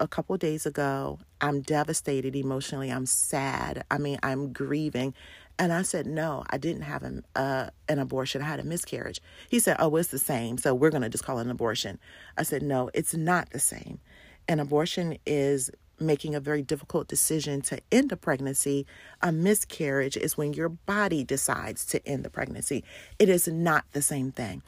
a 0.00 0.08
couple 0.08 0.36
days 0.36 0.66
ago. 0.66 1.18
I'm 1.40 1.62
devastated 1.62 2.36
emotionally. 2.36 2.90
I'm 2.90 3.06
sad. 3.06 3.84
I 3.90 3.98
mean, 3.98 4.18
I'm 4.22 4.52
grieving. 4.52 5.14
And 5.60 5.74
I 5.74 5.82
said, 5.82 6.06
No, 6.06 6.42
I 6.48 6.56
didn't 6.56 6.82
have 6.82 7.02
an, 7.02 7.22
uh, 7.36 7.68
an 7.86 7.98
abortion. 7.98 8.40
I 8.40 8.46
had 8.46 8.60
a 8.60 8.64
miscarriage. 8.64 9.20
He 9.50 9.60
said, 9.60 9.76
Oh, 9.78 9.94
it's 9.96 10.08
the 10.08 10.18
same. 10.18 10.56
So 10.56 10.74
we're 10.74 10.90
going 10.90 11.02
to 11.02 11.10
just 11.10 11.22
call 11.22 11.38
it 11.38 11.42
an 11.42 11.50
abortion. 11.50 12.00
I 12.38 12.44
said, 12.44 12.62
No, 12.62 12.90
it's 12.94 13.14
not 13.14 13.50
the 13.50 13.60
same. 13.60 14.00
An 14.48 14.58
abortion 14.58 15.18
is 15.26 15.70
making 16.00 16.34
a 16.34 16.40
very 16.40 16.62
difficult 16.62 17.08
decision 17.08 17.60
to 17.60 17.78
end 17.92 18.10
a 18.10 18.16
pregnancy. 18.16 18.86
A 19.20 19.32
miscarriage 19.32 20.16
is 20.16 20.38
when 20.38 20.54
your 20.54 20.70
body 20.70 21.24
decides 21.24 21.84
to 21.86 22.04
end 22.08 22.24
the 22.24 22.30
pregnancy. 22.30 22.82
It 23.18 23.28
is 23.28 23.46
not 23.46 23.84
the 23.92 24.00
same 24.00 24.32
thing. 24.32 24.62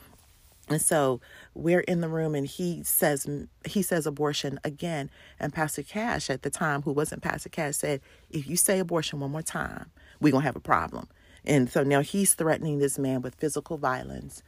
And 0.69 0.81
so 0.81 1.21
we're 1.55 1.81
in 1.81 2.03
the 2.03 2.09
room 2.09 2.35
and 2.35 2.47
he 2.47 2.83
says 2.85 3.27
he 3.65 3.83
says 3.83 4.07
abortion 4.07 4.61
again 4.63 5.11
and 5.41 5.53
Pastor 5.53 5.83
Cash 5.83 6.31
at 6.31 6.43
the 6.43 6.51
time 6.51 6.83
who 6.83 6.93
wasn't 6.93 7.23
Pastor 7.23 7.49
Cash 7.49 7.77
said 7.77 8.01
if 8.31 8.47
you 8.47 8.57
say 8.57 8.79
abortion 8.79 9.21
one 9.21 9.33
more 9.33 9.43
time 9.43 9.91
we're 10.23 10.31
going 10.31 10.43
to 10.43 10.47
have 10.47 10.57
a 10.57 10.61
problem. 10.61 11.09
And 11.45 11.69
so 11.71 11.83
now 11.83 12.01
he's 12.01 12.35
threatening 12.35 12.79
this 12.79 12.99
man 12.99 13.23
with 13.23 13.35
physical 13.35 13.77
violence. 13.77 14.43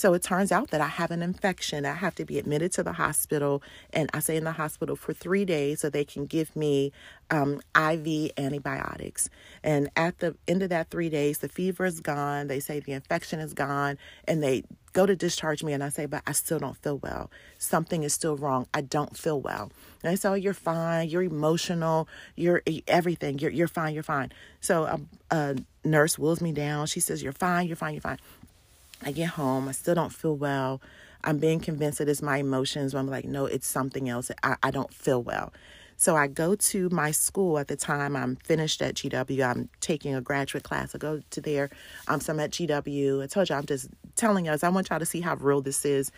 So 0.00 0.14
it 0.14 0.22
turns 0.22 0.50
out 0.50 0.70
that 0.70 0.80
I 0.80 0.86
have 0.86 1.10
an 1.10 1.22
infection. 1.22 1.84
I 1.84 1.92
have 1.92 2.14
to 2.14 2.24
be 2.24 2.38
admitted 2.38 2.72
to 2.72 2.82
the 2.82 2.94
hospital, 2.94 3.62
and 3.92 4.08
I 4.14 4.20
stay 4.20 4.38
in 4.38 4.44
the 4.44 4.52
hospital 4.52 4.96
for 4.96 5.12
three 5.12 5.44
days 5.44 5.80
so 5.80 5.90
they 5.90 6.06
can 6.06 6.24
give 6.24 6.56
me 6.56 6.90
um, 7.30 7.60
IV 7.76 8.30
antibiotics. 8.38 9.28
And 9.62 9.90
at 9.96 10.20
the 10.20 10.36
end 10.48 10.62
of 10.62 10.70
that 10.70 10.88
three 10.88 11.10
days, 11.10 11.40
the 11.40 11.50
fever 11.50 11.84
is 11.84 12.00
gone. 12.00 12.46
They 12.46 12.60
say 12.60 12.80
the 12.80 12.92
infection 12.92 13.40
is 13.40 13.52
gone, 13.52 13.98
and 14.26 14.42
they 14.42 14.62
go 14.94 15.04
to 15.04 15.14
discharge 15.14 15.62
me 15.62 15.74
and 15.74 15.84
I 15.84 15.90
say, 15.90 16.06
but 16.06 16.22
I 16.26 16.32
still 16.32 16.58
don't 16.58 16.76
feel 16.76 16.98
well. 16.98 17.30
Something 17.58 18.02
is 18.02 18.14
still 18.14 18.36
wrong. 18.36 18.66
I 18.74 18.80
don't 18.80 19.16
feel 19.16 19.40
well. 19.40 19.70
And 20.02 20.10
they 20.10 20.16
say, 20.16 20.30
oh, 20.30 20.34
you're 20.34 20.54
fine. 20.54 21.08
You're 21.08 21.22
emotional. 21.22 22.08
You're 22.36 22.62
everything. 22.88 23.38
You're, 23.38 23.52
you're 23.52 23.68
fine. 23.68 23.94
You're 23.94 24.02
fine. 24.02 24.32
So 24.60 24.84
a, 24.84 25.00
a 25.30 25.56
nurse 25.84 26.18
wheels 26.18 26.40
me 26.40 26.52
down. 26.52 26.86
She 26.86 27.00
says, 27.00 27.22
you're 27.22 27.32
fine. 27.32 27.66
You're 27.66 27.76
fine. 27.76 27.94
You're 27.94 28.00
fine. 28.00 28.18
I 29.02 29.12
get 29.12 29.30
home. 29.30 29.68
I 29.68 29.72
still 29.72 29.94
don't 29.94 30.12
feel 30.12 30.36
well. 30.36 30.80
I'm 31.22 31.38
being 31.38 31.60
convinced 31.60 31.98
that 31.98 32.08
it's 32.08 32.22
my 32.22 32.38
emotions. 32.38 32.92
But 32.92 33.00
I'm 33.00 33.08
like, 33.08 33.24
no, 33.24 33.46
it's 33.46 33.66
something 33.66 34.08
else. 34.08 34.30
I, 34.42 34.56
I 34.62 34.70
don't 34.70 34.92
feel 34.92 35.22
well. 35.22 35.52
So 35.96 36.16
I 36.16 36.28
go 36.28 36.54
to 36.54 36.88
my 36.88 37.10
school 37.10 37.58
at 37.58 37.68
the 37.68 37.76
time. 37.76 38.16
I'm 38.16 38.36
finished 38.36 38.80
at 38.80 38.94
GW. 38.94 39.44
I'm 39.44 39.68
taking 39.80 40.14
a 40.14 40.22
graduate 40.22 40.64
class. 40.64 40.94
I 40.94 40.98
go 40.98 41.20
to 41.28 41.40
there. 41.40 41.68
Um, 42.08 42.20
so 42.20 42.32
I'm 42.32 42.40
at 42.40 42.52
GW. 42.52 43.22
I 43.22 43.26
told 43.26 43.50
you 43.50 43.54
I'm 43.54 43.66
just 43.66 43.88
telling 44.16 44.48
us. 44.48 44.64
I 44.64 44.70
want 44.70 44.88
y'all 44.88 44.98
to 44.98 45.06
see 45.06 45.20
how 45.20 45.34
real 45.36 45.60
this 45.60 45.84
is. 45.84 46.10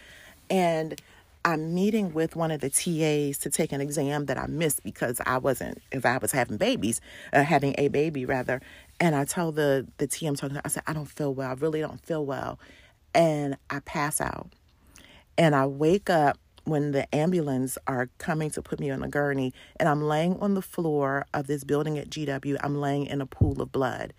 And 0.49 1.01
I'm 1.45 1.75
meeting 1.75 2.13
with 2.13 2.37
one 2.37 2.51
of 2.51 2.61
the 2.61 2.71
TAs 2.71 3.39
to 3.39 3.51
take 3.51 3.73
an 3.73 3.81
exam 3.81 4.27
that 4.27 4.39
I 4.39 4.47
missed 4.47 4.85
because 4.85 5.21
I 5.27 5.39
wasn't, 5.39 5.83
if 5.91 6.07
I 6.07 6.19
was 6.19 6.33
having 6.33 6.57
babies, 6.57 7.01
uh, 7.33 7.43
having 7.43 7.75
a 7.79 7.89
baby 7.89 8.25
rather. 8.25 8.61
And 9.01 9.17
I 9.17 9.25
tell 9.25 9.51
the 9.51 9.87
the 9.99 10.07
TA 10.07 10.29
I'm 10.29 10.37
talking 10.37 10.57
to, 10.57 10.63
I 10.65 10.69
said, 10.69 10.85
I 10.87 10.93
don't 10.93 11.07
feel 11.07 11.35
well. 11.35 11.51
I 11.51 11.55
really 11.55 11.81
don't 11.81 12.05
feel 12.05 12.25
well. 12.25 12.61
And 13.15 13.57
I 13.71 13.81
pass 13.81 14.21
out. 14.21 14.51
And 15.37 15.55
I 15.55 15.67
wake 15.67 16.09
up 16.09 16.39
when 16.65 16.93
the 16.93 17.13
ambulance 17.15 17.77
are 17.87 18.09
coming 18.19 18.51
to 18.51 18.63
put 18.63 18.79
me 18.79 18.91
on 18.91 19.03
a 19.03 19.09
gurney 19.09 19.53
and 19.77 19.89
I'm 19.89 20.03
laying 20.03 20.39
on 20.39 20.55
the 20.55 20.63
floor 20.63 21.27
of 21.35 21.49
this 21.49 21.65
building 21.65 21.99
at 21.99 22.09
GW, 22.09 22.57
I'm 22.63 22.77
laying 22.81 23.07
in 23.07 23.21
a 23.21 23.27
pool 23.27 23.61
of 23.61 23.73
blood 23.73 24.13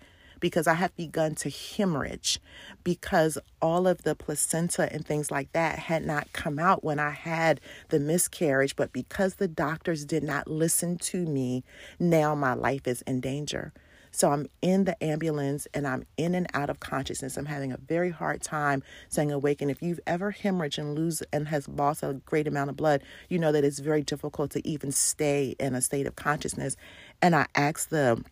because 0.44 0.66
I 0.66 0.74
have 0.74 0.94
begun 0.94 1.34
to 1.36 1.48
hemorrhage 1.48 2.38
because 2.84 3.38
all 3.62 3.86
of 3.86 4.02
the 4.02 4.14
placenta 4.14 4.92
and 4.92 5.02
things 5.02 5.30
like 5.30 5.50
that 5.54 5.78
had 5.78 6.04
not 6.04 6.30
come 6.34 6.58
out 6.58 6.84
when 6.84 6.98
I 6.98 7.12
had 7.12 7.62
the 7.88 7.98
miscarriage. 7.98 8.76
But 8.76 8.92
because 8.92 9.36
the 9.36 9.48
doctors 9.48 10.04
did 10.04 10.22
not 10.22 10.46
listen 10.46 10.98
to 10.98 11.24
me, 11.24 11.64
now 11.98 12.34
my 12.34 12.52
life 12.52 12.86
is 12.86 13.00
in 13.06 13.22
danger. 13.22 13.72
So 14.10 14.32
I'm 14.32 14.46
in 14.60 14.84
the 14.84 15.02
ambulance 15.02 15.66
and 15.72 15.86
I'm 15.86 16.04
in 16.18 16.34
and 16.34 16.46
out 16.52 16.68
of 16.68 16.78
consciousness. 16.78 17.38
I'm 17.38 17.46
having 17.46 17.72
a 17.72 17.78
very 17.78 18.10
hard 18.10 18.42
time 18.42 18.82
staying 19.08 19.32
awake. 19.32 19.62
And 19.62 19.70
if 19.70 19.80
you've 19.80 20.00
ever 20.06 20.30
hemorrhaged 20.30 20.76
and 20.76 20.94
lose 20.94 21.22
and 21.32 21.48
has 21.48 21.66
lost 21.68 22.02
a 22.02 22.20
great 22.26 22.46
amount 22.46 22.68
of 22.68 22.76
blood, 22.76 23.02
you 23.30 23.38
know 23.38 23.50
that 23.50 23.64
it's 23.64 23.78
very 23.78 24.02
difficult 24.02 24.50
to 24.50 24.68
even 24.68 24.92
stay 24.92 25.56
in 25.58 25.74
a 25.74 25.80
state 25.80 26.06
of 26.06 26.16
consciousness. 26.16 26.76
And 27.22 27.34
I 27.34 27.46
asked 27.54 27.88
the 27.88 28.22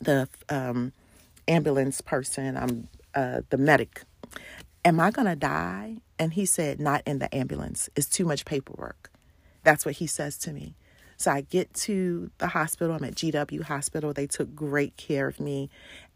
the 0.00 0.28
um, 0.48 0.92
ambulance 1.48 2.00
person, 2.00 2.56
I'm 2.56 2.88
uh, 3.14 3.42
the 3.50 3.58
medic, 3.58 4.02
am 4.84 5.00
I 5.00 5.10
gonna 5.10 5.36
die? 5.36 5.98
And 6.18 6.34
he 6.34 6.46
said, 6.46 6.80
not 6.80 7.02
in 7.06 7.18
the 7.20 7.34
ambulance. 7.34 7.90
It's 7.96 8.08
too 8.08 8.24
much 8.24 8.44
paperwork. 8.44 9.10
That's 9.64 9.86
what 9.86 9.96
he 9.96 10.06
says 10.06 10.38
to 10.38 10.52
me. 10.52 10.76
So 11.18 11.30
I 11.32 11.42
get 11.42 11.72
to 11.74 12.30
the 12.38 12.48
hospital. 12.48 12.94
I'm 12.96 13.04
at 13.04 13.14
GW 13.14 13.62
Hospital. 13.64 14.12
They 14.12 14.26
took 14.26 14.54
great 14.54 14.96
care 14.96 15.28
of 15.28 15.40
me. 15.40 15.70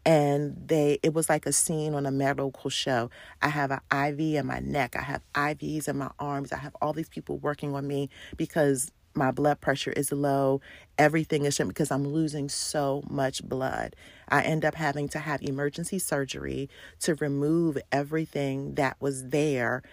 and 0.05 0.55
they 0.67 0.99
it 1.03 1.13
was 1.13 1.29
like 1.29 1.45
a 1.45 1.53
scene 1.53 1.93
on 1.93 2.05
a 2.07 2.11
medical 2.11 2.69
show 2.69 3.09
i 3.41 3.49
have 3.49 3.71
an 3.71 3.79
iv 4.07 4.19
in 4.19 4.45
my 4.47 4.59
neck 4.59 4.95
i 4.97 5.01
have 5.01 5.21
ivs 5.35 5.87
in 5.87 5.97
my 5.97 6.09
arms 6.19 6.51
i 6.53 6.57
have 6.57 6.75
all 6.81 6.93
these 6.93 7.09
people 7.09 7.37
working 7.39 7.75
on 7.75 7.87
me 7.87 8.09
because 8.37 8.91
my 9.17 9.31
blood 9.31 9.61
pressure 9.61 9.91
is 9.93 10.11
low 10.11 10.61
everything 10.97 11.45
is 11.45 11.57
because 11.59 11.91
i'm 11.91 12.07
losing 12.07 12.49
so 12.49 13.03
much 13.09 13.43
blood 13.43 13.95
i 14.29 14.41
end 14.43 14.65
up 14.65 14.75
having 14.75 15.09
to 15.09 15.19
have 15.19 15.41
emergency 15.43 15.99
surgery 15.99 16.69
to 16.99 17.15
remove 17.15 17.77
everything 17.91 18.75
that 18.75 18.97
was 19.01 19.29
there 19.29 19.83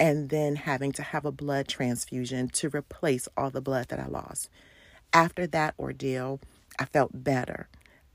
and 0.00 0.30
then 0.30 0.56
having 0.56 0.92
to 0.92 1.02
have 1.02 1.24
a 1.24 1.32
blood 1.32 1.68
transfusion 1.68 2.48
to 2.48 2.68
replace 2.70 3.28
all 3.36 3.50
the 3.50 3.62
blood 3.62 3.88
that 3.88 4.00
i 4.00 4.06
lost 4.06 4.50
after 5.12 5.46
that 5.46 5.74
ordeal 5.78 6.40
i 6.78 6.84
felt 6.84 7.10
better 7.24 7.68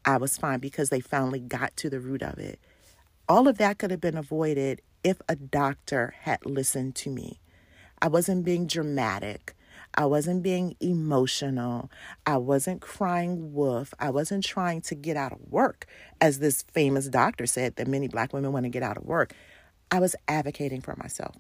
I 0.06 0.18
was 0.18 0.38
fine 0.38 0.60
because 0.60 0.90
they 0.90 1.02
finally 1.02 1.40
got 1.40 1.78
to 1.78 1.90
the 1.90 2.00
root 2.00 2.24
of 2.24 2.40
it. 2.40 2.60
All 3.28 3.48
of 3.48 3.58
that 3.60 3.78
could 3.78 3.92
have 3.92 4.02
been 4.02 4.18
avoided 4.18 4.82
if 5.04 5.22
a 5.30 5.36
doctor 5.36 6.16
had 6.22 6.46
listened 6.46 6.96
to 6.98 7.10
me. 7.12 7.40
I 8.02 8.08
wasn't 8.08 8.46
being 8.46 8.66
dramatic. 8.66 9.56
I 9.96 10.06
wasn't 10.06 10.44
being 10.44 10.76
emotional. 10.80 11.92
I 12.26 12.38
wasn't 12.38 12.82
crying 12.82 13.54
wolf. 13.54 13.94
I 14.00 14.10
wasn't 14.12 14.44
trying 14.44 14.82
to 14.82 14.96
get 14.96 15.18
out 15.18 15.32
of 15.32 15.40
work, 15.50 15.88
as 16.22 16.40
this 16.40 16.62
famous 16.62 17.08
doctor 17.08 17.46
said 17.46 17.76
that 17.76 17.88
many 17.88 18.08
black 18.08 18.32
women 18.34 18.54
want 18.54 18.66
to 18.66 18.70
get 18.70 18.84
out 18.84 18.98
of 18.98 19.04
work. 19.04 19.34
I 19.92 20.00
was 20.00 20.16
advocating 20.28 20.82
for 20.82 20.96
myself. 20.96 21.36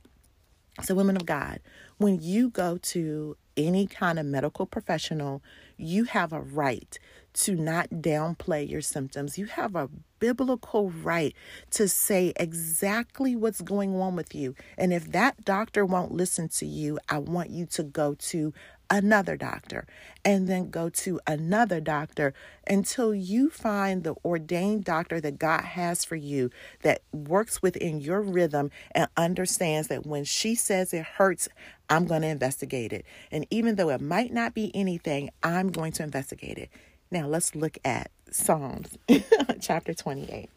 So, 0.82 0.96
women 0.96 1.18
of 1.18 1.26
God, 1.26 1.60
when 1.98 2.20
you 2.22 2.50
go 2.50 2.78
to 2.78 3.38
any 3.58 3.86
kind 3.86 4.18
of 4.18 4.26
medical 4.26 4.66
professional, 4.66 5.44
you 5.78 6.06
have 6.06 6.32
a 6.32 6.40
right 6.40 6.98
to 7.34 7.56
not 7.56 7.90
downplay 7.90 8.68
your 8.68 8.82
symptoms. 8.82 9.38
You 9.38 9.46
have 9.46 9.76
a 9.76 9.90
biblical 10.20 10.90
right 10.90 11.36
to 11.72 11.88
say 11.88 12.34
exactly 12.36 13.36
what's 13.36 13.62
going 13.62 13.96
on 13.96 14.16
with 14.16 14.36
you. 14.36 14.56
And 14.78 14.94
if 14.94 15.12
that 15.12 15.46
doctor 15.46 15.86
won't 15.86 16.12
listen 16.12 16.50
to 16.50 16.66
you, 16.66 17.00
I 17.10 17.20
want 17.20 17.50
you 17.50 17.66
to 17.68 17.84
go 17.84 18.16
to 18.16 18.54
another 18.90 19.38
doctor 19.38 19.86
and 20.26 20.48
then 20.48 20.70
go 20.70 20.90
to 20.90 21.20
another 21.28 21.80
doctor 21.80 22.34
until 22.68 23.14
you 23.14 23.50
find 23.50 24.04
the 24.04 24.16
ordained 24.26 24.84
doctor 24.84 25.22
that 25.22 25.38
God 25.38 25.62
has 25.62 26.04
for 26.04 26.16
you 26.16 26.50
that 26.82 27.02
works 27.12 27.62
within 27.62 28.00
your 28.00 28.22
rhythm 28.22 28.72
and 28.92 29.08
understands 29.16 29.88
that 29.90 30.06
when 30.06 30.24
she 30.24 30.56
says 30.56 30.94
it 30.94 31.06
hurts, 31.06 31.48
I'm 31.90 32.06
going 32.06 32.22
to 32.22 32.28
investigate 32.28 32.94
it. 32.94 33.06
And 33.32 33.46
even 33.50 33.76
though 33.76 33.90
it 33.90 34.02
might 34.02 34.34
not 34.34 34.54
be 34.54 34.76
anything, 34.76 35.30
I'm 35.44 35.70
going 35.70 35.92
to 35.94 36.04
investigate 36.04 36.58
it. 36.58 36.70
Now 37.12 37.28
let's 37.28 37.56
look 37.56 37.78
at 37.84 38.12
Psalms 38.32 38.98
chapter 39.62 39.94
28 39.94 40.50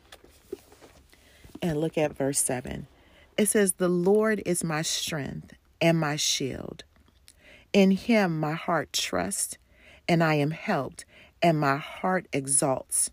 and 1.62 1.80
look 1.80 1.96
at 1.96 2.16
verse 2.16 2.40
7. 2.40 2.86
It 3.38 3.46
says, 3.46 3.74
The 3.74 3.88
Lord 3.88 4.42
is 4.44 4.64
my 4.64 4.82
strength 4.82 5.54
and 5.80 5.98
my 5.98 6.16
shield. 6.16 6.84
In 7.72 7.92
him 7.92 8.38
my 8.38 8.52
heart 8.52 8.92
trusts, 8.92 9.56
and 10.08 10.22
I 10.22 10.34
am 10.34 10.50
helped, 10.50 11.04
and 11.42 11.58
my 11.58 11.76
heart 11.76 12.26
exalts. 12.32 13.10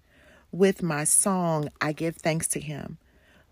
With 0.52 0.82
my 0.82 1.04
song 1.04 1.70
I 1.80 1.92
give 1.94 2.18
thanks 2.18 2.48
to 2.50 2.60
him. 2.60 2.98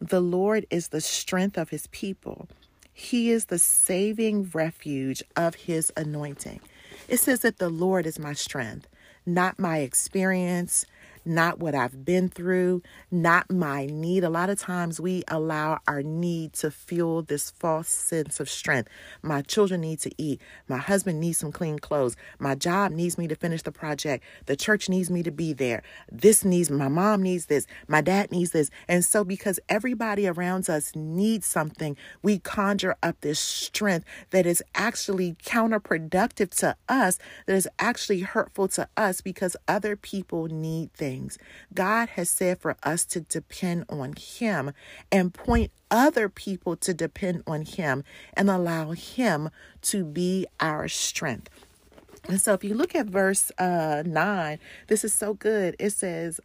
The 0.01 0.19
Lord 0.19 0.65
is 0.69 0.89
the 0.89 1.01
strength 1.01 1.57
of 1.57 1.69
his 1.69 1.87
people. 1.87 2.49
He 2.91 3.29
is 3.29 3.45
the 3.45 3.59
saving 3.59 4.49
refuge 4.53 5.23
of 5.35 5.55
his 5.55 5.93
anointing. 5.95 6.59
It 7.07 7.19
says 7.19 7.41
that 7.41 7.57
the 7.57 7.69
Lord 7.69 8.05
is 8.05 8.19
my 8.19 8.33
strength 8.33 8.87
not 9.27 9.59
my 9.59 9.79
experience, 9.79 10.85
not 11.27 11.59
what 11.59 11.75
I've 11.75 12.05
been 12.05 12.29
through, 12.29 12.81
not 13.11 13.51
my 13.51 13.85
need. 13.85 14.23
A 14.23 14.29
lot 14.29 14.49
of 14.49 14.59
times 14.59 14.99
we 14.99 15.23
allow 15.27 15.79
our 15.87 16.01
need 16.01 16.53
to 16.53 16.71
fuel 16.71 17.21
this 17.21 17.51
false 17.51 17.89
sense 17.89 18.39
of 18.39 18.49
strength. 18.49 18.89
My 19.21 19.41
children 19.41 19.81
need 19.81 19.99
to 19.99 20.11
eat. 20.17 20.41
My 20.67 20.77
husband 20.77 21.19
needs 21.19 21.37
some 21.37 21.51
clean 21.51 21.79
clothes. 21.79 22.15
My 22.39 22.55
job 22.55 22.91
needs 22.91 23.17
me 23.17 23.27
to 23.27 23.35
finish 23.35 23.61
the 23.61 23.71
project. 23.71 24.23
The 24.45 24.55
church 24.55 24.89
needs 24.89 25.09
me 25.09 25.23
to 25.23 25.31
be 25.31 25.53
there. 25.53 25.83
This 26.11 26.45
needs, 26.45 26.71
my 26.71 26.87
mom 26.87 27.21
needs 27.21 27.47
this. 27.47 27.67
My 27.87 28.01
dad 28.01 28.31
needs 28.31 28.51
this. 28.51 28.69
And 28.87 29.03
so, 29.03 29.23
because 29.23 29.59
everybody 29.69 30.27
around 30.27 30.69
us 30.69 30.95
needs 30.95 31.45
something, 31.45 31.97
we 32.21 32.39
conjure 32.39 32.95
up 33.03 33.21
this 33.21 33.39
strength 33.39 34.05
that 34.31 34.45
is 34.45 34.63
actually 34.75 35.35
counterproductive 35.43 36.51
to 36.59 36.75
us, 36.87 37.19
that 37.45 37.55
is 37.55 37.67
actually 37.79 38.21
hurtful 38.21 38.67
to 38.69 38.87
us 38.95 39.21
because 39.21 39.55
other 39.67 39.95
people 39.95 40.47
need 40.47 40.93
things 40.93 41.16
things. 41.17 41.37
God 41.73 42.09
has 42.09 42.29
said 42.29 42.59
for 42.59 42.75
us 42.83 43.05
to 43.05 43.21
depend 43.21 43.85
on 43.89 44.13
Him 44.17 44.71
and 45.11 45.33
point 45.33 45.71
other 45.89 46.29
people 46.29 46.75
to 46.77 46.93
depend 46.93 47.43
on 47.47 47.65
Him 47.65 48.03
and 48.33 48.49
allow 48.49 48.91
Him 48.91 49.49
to 49.83 50.03
be 50.03 50.45
our 50.59 50.87
strength. 50.87 51.49
And 52.27 52.41
so, 52.41 52.53
if 52.53 52.63
you 52.63 52.73
look 52.73 52.93
at 52.93 53.07
verse 53.07 53.51
uh, 53.57 54.03
9, 54.05 54.59
this 54.87 55.03
is 55.03 55.13
so 55.13 55.33
good. 55.33 55.75
It 55.79 55.91
says, 55.91 56.39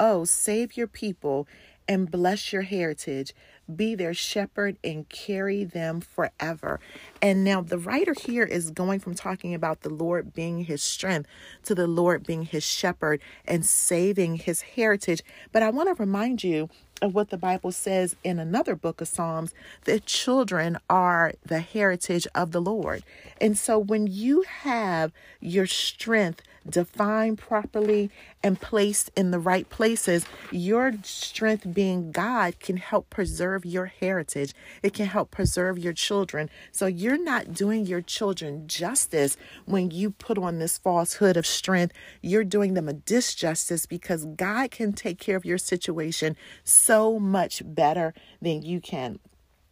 Oh, 0.00 0.24
save 0.24 0.76
your 0.76 0.88
people 0.88 1.46
and 1.86 2.10
bless 2.10 2.52
your 2.52 2.62
heritage 2.62 3.32
be 3.74 3.94
their 3.94 4.14
shepherd 4.14 4.76
and 4.84 5.08
carry 5.08 5.64
them 5.64 6.00
forever. 6.00 6.80
And 7.24 7.42
now 7.42 7.62
the 7.62 7.78
writer 7.78 8.12
here 8.12 8.44
is 8.44 8.70
going 8.70 9.00
from 9.00 9.14
talking 9.14 9.54
about 9.54 9.80
the 9.80 9.88
Lord 9.88 10.34
being 10.34 10.64
his 10.64 10.82
strength 10.82 11.26
to 11.62 11.74
the 11.74 11.86
Lord 11.86 12.26
being 12.26 12.42
his 12.42 12.64
shepherd 12.64 13.18
and 13.46 13.64
saving 13.64 14.34
his 14.36 14.60
heritage. 14.60 15.22
But 15.50 15.62
I 15.62 15.70
want 15.70 15.88
to 15.88 15.94
remind 15.94 16.44
you 16.44 16.68
of 17.00 17.14
what 17.14 17.30
the 17.30 17.38
Bible 17.38 17.72
says 17.72 18.14
in 18.24 18.38
another 18.38 18.76
book 18.76 19.00
of 19.00 19.08
Psalms 19.08 19.54
that 19.84 20.06
children 20.06 20.78
are 20.90 21.32
the 21.44 21.60
heritage 21.60 22.26
of 22.34 22.52
the 22.52 22.60
Lord. 22.60 23.02
And 23.40 23.56
so 23.56 23.78
when 23.78 24.06
you 24.06 24.42
have 24.42 25.10
your 25.40 25.66
strength 25.66 26.42
defined 26.68 27.38
properly 27.38 28.10
and 28.42 28.60
placed 28.60 29.10
in 29.16 29.30
the 29.30 29.38
right 29.38 29.68
places, 29.68 30.24
your 30.50 30.94
strength 31.02 31.74
being 31.74 32.10
God 32.10 32.58
can 32.58 32.78
help 32.78 33.10
preserve 33.10 33.66
your 33.66 33.86
heritage. 33.86 34.54
It 34.82 34.94
can 34.94 35.06
help 35.06 35.30
preserve 35.30 35.78
your 35.78 35.92
children. 35.92 36.48
So 36.72 36.86
you're 36.86 37.13
not 37.18 37.52
doing 37.52 37.86
your 37.86 38.00
children 38.00 38.66
justice 38.68 39.36
when 39.64 39.90
you 39.90 40.10
put 40.10 40.38
on 40.38 40.58
this 40.58 40.78
falsehood 40.78 41.36
of 41.36 41.46
strength. 41.46 41.94
You're 42.22 42.44
doing 42.44 42.74
them 42.74 42.88
a 42.88 42.94
disjustice 42.94 43.88
because 43.88 44.24
God 44.24 44.70
can 44.70 44.92
take 44.92 45.18
care 45.18 45.36
of 45.36 45.44
your 45.44 45.58
situation 45.58 46.36
so 46.64 47.18
much 47.18 47.62
better 47.64 48.14
than 48.40 48.62
you 48.62 48.80
can 48.80 49.18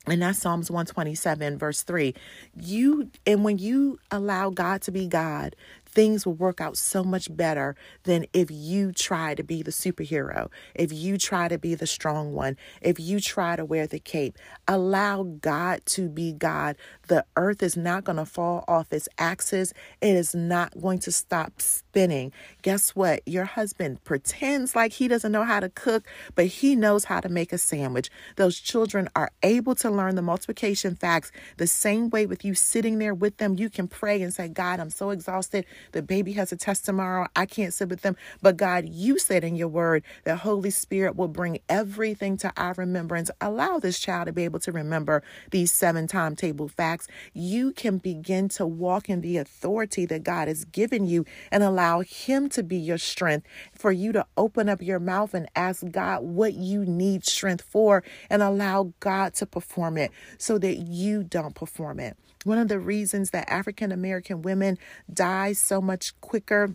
and 0.06 0.20
that's 0.20 0.40
Psalms 0.40 0.70
127, 0.70 1.58
verse 1.58 1.82
3. 1.82 2.12
You 2.60 3.10
and 3.24 3.44
when 3.44 3.58
you 3.58 4.00
allow 4.10 4.50
God 4.50 4.82
to 4.82 4.90
be 4.90 5.06
God, 5.06 5.54
things 5.92 6.26
will 6.26 6.34
work 6.34 6.60
out 6.60 6.76
so 6.76 7.04
much 7.04 7.34
better 7.34 7.76
than 8.04 8.26
if 8.32 8.50
you 8.50 8.92
try 8.92 9.34
to 9.34 9.42
be 9.42 9.62
the 9.62 9.70
superhero, 9.70 10.48
if 10.74 10.92
you 10.92 11.18
try 11.18 11.48
to 11.48 11.58
be 11.58 11.74
the 11.74 11.86
strong 11.86 12.32
one, 12.32 12.56
if 12.80 12.98
you 12.98 13.20
try 13.20 13.56
to 13.56 13.64
wear 13.64 13.86
the 13.86 13.98
cape. 13.98 14.38
Allow 14.66 15.22
God 15.22 15.82
to 15.86 16.08
be 16.08 16.32
God. 16.32 16.76
The 17.08 17.24
earth 17.36 17.62
is 17.62 17.76
not 17.76 18.04
going 18.04 18.16
to 18.16 18.24
fall 18.24 18.64
off 18.66 18.92
its 18.92 19.08
axis, 19.18 19.72
it 20.00 20.14
is 20.14 20.34
not 20.34 20.78
going 20.80 20.98
to 21.00 21.12
stop 21.12 21.60
spinning. 21.60 22.32
Guess 22.62 22.90
what? 22.90 23.26
Your 23.26 23.44
husband 23.44 24.02
pretends 24.04 24.74
like 24.74 24.92
he 24.92 25.08
doesn't 25.08 25.32
know 25.32 25.44
how 25.44 25.60
to 25.60 25.68
cook, 25.68 26.06
but 26.34 26.46
he 26.46 26.74
knows 26.76 27.04
how 27.04 27.20
to 27.20 27.28
make 27.28 27.52
a 27.52 27.58
sandwich. 27.58 28.10
Those 28.36 28.58
children 28.58 29.08
are 29.14 29.30
able 29.42 29.74
to 29.76 29.90
learn 29.90 30.14
the 30.14 30.22
multiplication 30.22 30.94
facts 30.94 31.32
the 31.56 31.66
same 31.66 32.10
way 32.10 32.26
with 32.26 32.44
you 32.44 32.54
sitting 32.54 32.98
there 32.98 33.14
with 33.14 33.36
them. 33.38 33.56
You 33.58 33.68
can 33.68 33.88
pray 33.88 34.22
and 34.22 34.32
say, 34.32 34.48
God, 34.48 34.80
I'm 34.80 34.90
so 34.90 35.10
exhausted. 35.10 35.66
The 35.92 36.02
baby 36.02 36.32
has 36.34 36.52
a 36.52 36.56
test 36.56 36.84
tomorrow. 36.84 37.26
I 37.34 37.46
can't 37.46 37.74
sit 37.74 37.88
with 37.88 38.02
them. 38.02 38.16
But 38.40 38.56
God, 38.56 38.88
you 38.88 39.18
said 39.18 39.44
in 39.44 39.56
your 39.56 39.68
word 39.68 40.04
that 40.24 40.38
Holy 40.38 40.70
Spirit 40.70 41.16
will 41.16 41.28
bring 41.28 41.58
everything 41.68 42.36
to 42.38 42.52
our 42.56 42.74
remembrance. 42.74 43.30
Allow 43.40 43.78
this 43.78 43.98
child 43.98 44.26
to 44.26 44.32
be 44.32 44.44
able 44.44 44.60
to 44.60 44.72
remember 44.72 45.22
these 45.50 45.72
seven 45.72 46.06
timetable 46.06 46.68
facts. 46.68 47.08
You 47.32 47.72
can 47.72 47.98
begin 47.98 48.48
to 48.50 48.66
walk 48.66 49.08
in 49.08 49.20
the 49.20 49.36
authority 49.38 50.06
that 50.06 50.24
God 50.24 50.48
has 50.48 50.64
given 50.64 51.06
you 51.06 51.24
and 51.50 51.62
allow 51.62 52.00
Him 52.00 52.48
to 52.50 52.62
be 52.62 52.76
your 52.76 52.98
strength 52.98 53.46
for 53.74 53.92
you 53.92 54.12
to 54.12 54.26
open 54.36 54.68
up 54.68 54.82
your 54.82 55.00
mouth 55.00 55.34
and 55.34 55.48
ask 55.56 55.84
God 55.90 56.22
what 56.22 56.54
you 56.54 56.84
need 56.84 57.24
strength 57.24 57.64
for 57.68 58.02
and 58.30 58.42
allow 58.42 58.92
God 59.00 59.34
to 59.34 59.46
perform 59.46 59.96
it 59.98 60.10
so 60.38 60.58
that 60.58 60.76
you 60.76 61.22
don't 61.22 61.54
perform 61.54 62.00
it. 62.00 62.16
One 62.44 62.58
of 62.58 62.68
the 62.68 62.80
reasons 62.80 63.30
that 63.30 63.48
African 63.48 63.92
American 63.92 64.42
women 64.42 64.78
die 65.12 65.52
so 65.52 65.71
much 65.80 66.18
quicker 66.20 66.74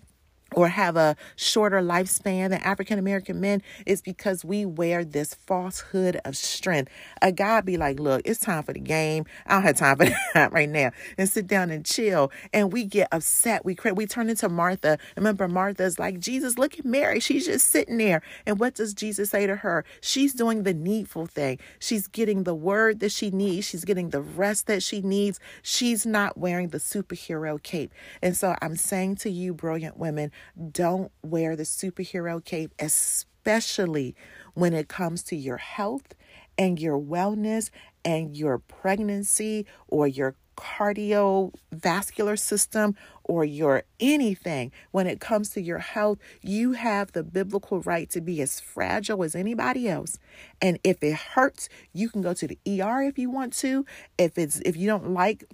or 0.56 0.70
have 0.70 0.96
a 0.96 1.16
shorter 1.36 1.82
lifespan 1.82 2.50
than 2.50 2.62
African 2.62 3.00
American 3.00 3.40
men 3.40 3.62
is 3.86 4.02
because 4.02 4.46
we 4.46 4.66
wear 4.66 5.04
this 5.04 5.34
falsehood 5.34 6.20
of 6.26 6.36
strength. 6.38 6.92
A 7.22 7.32
guy 7.32 7.62
be 7.62 7.78
like, 7.78 8.00
look, 8.00 8.22
it's 8.26 8.40
time 8.40 8.64
for 8.64 8.74
the 8.74 8.80
game. 8.80 9.26
I 9.46 9.56
don't 9.56 9.64
have 9.64 9.78
time 9.78 9.98
for 9.98 10.06
that 10.34 10.52
right 10.52 10.70
now. 10.70 10.92
And 11.18 11.30
sit 11.30 11.48
down 11.48 11.70
and 11.70 11.86
chill. 11.86 12.32
And 12.54 12.72
we 12.72 12.86
get 12.86 13.08
upset. 13.12 13.66
We 13.66 13.76
cry. 13.76 13.92
We 13.92 14.06
turn 14.08 14.30
into 14.30 14.50
Martha. 14.50 14.98
Remember, 15.16 15.48
Martha's 15.48 16.00
like, 16.00 16.20
Jesus, 16.20 16.58
look 16.58 16.80
at 16.80 16.86
Mary. 16.86 17.20
She's 17.20 17.46
just 17.46 17.68
sitting 17.68 17.98
there. 17.98 18.22
And 18.46 18.60
what 18.60 18.76
does 18.76 18.94
Jesus 18.94 19.32
say 19.32 19.48
to 19.48 19.58
her? 19.58 19.86
She's 20.02 20.34
doing 20.34 20.64
the 20.64 20.74
needful 20.74 21.28
thing. 21.28 21.60
She's 21.80 22.08
getting 22.08 22.44
the 22.44 22.56
word 22.56 23.00
that 23.02 23.12
she 23.12 23.30
needs. 23.32 23.68
She's 23.68 23.86
getting 23.86 24.10
the 24.10 24.22
rest 24.22 24.68
that 24.68 24.84
she 24.84 25.02
needs. 25.02 25.40
She's 25.62 26.06
not 26.06 26.38
wearing 26.38 26.70
the 26.70 26.78
superhero 26.78 27.62
cape. 27.62 27.92
And 28.22 28.36
so 28.36 28.56
I'm 28.62 28.76
saying 28.76 29.18
to 29.18 29.30
you, 29.30 29.54
brilliant 29.54 29.98
women, 29.98 30.32
don't 30.72 31.12
wear 31.24 31.56
the 31.56 31.64
superhero 31.64 32.44
cape, 32.44 32.74
especially 32.80 34.16
when 34.54 34.74
it 34.74 34.88
comes 34.88 35.24
to 35.24 35.36
your 35.36 35.58
health 35.58 36.14
and 36.58 36.80
your 36.80 37.00
wellness 37.00 37.70
and 38.04 38.36
your 38.36 38.58
pregnancy 38.58 39.66
or 39.88 40.08
your 40.08 40.36
cardiovascular 40.58 42.38
system 42.38 42.96
or 43.24 43.46
your 43.46 43.84
anything. 44.00 44.72
When 44.92 45.06
it 45.08 45.20
comes 45.20 45.52
to 45.52 45.62
your 45.62 45.78
health 45.78 46.18
you 46.42 46.72
have 46.74 47.12
the 47.12 47.24
biblical 47.24 47.82
right 47.82 48.10
to 48.10 48.22
be 48.22 48.42
as 48.42 48.60
fragile 48.60 49.24
as 49.24 49.36
anybody 49.36 49.88
else. 49.88 50.18
And 50.62 50.80
if 50.84 51.04
it 51.04 51.14
hurts 51.14 51.70
you 51.94 52.10
can 52.10 52.22
go 52.22 52.34
to 52.34 52.48
the 52.48 52.58
ER 52.82 53.04
if 53.04 53.20
you 53.20 53.30
want 53.30 53.54
to. 53.58 53.86
If 54.18 54.38
it's 54.38 54.60
if 54.62 54.76
you 54.76 54.88
don't 54.88 55.12
like 55.12 55.46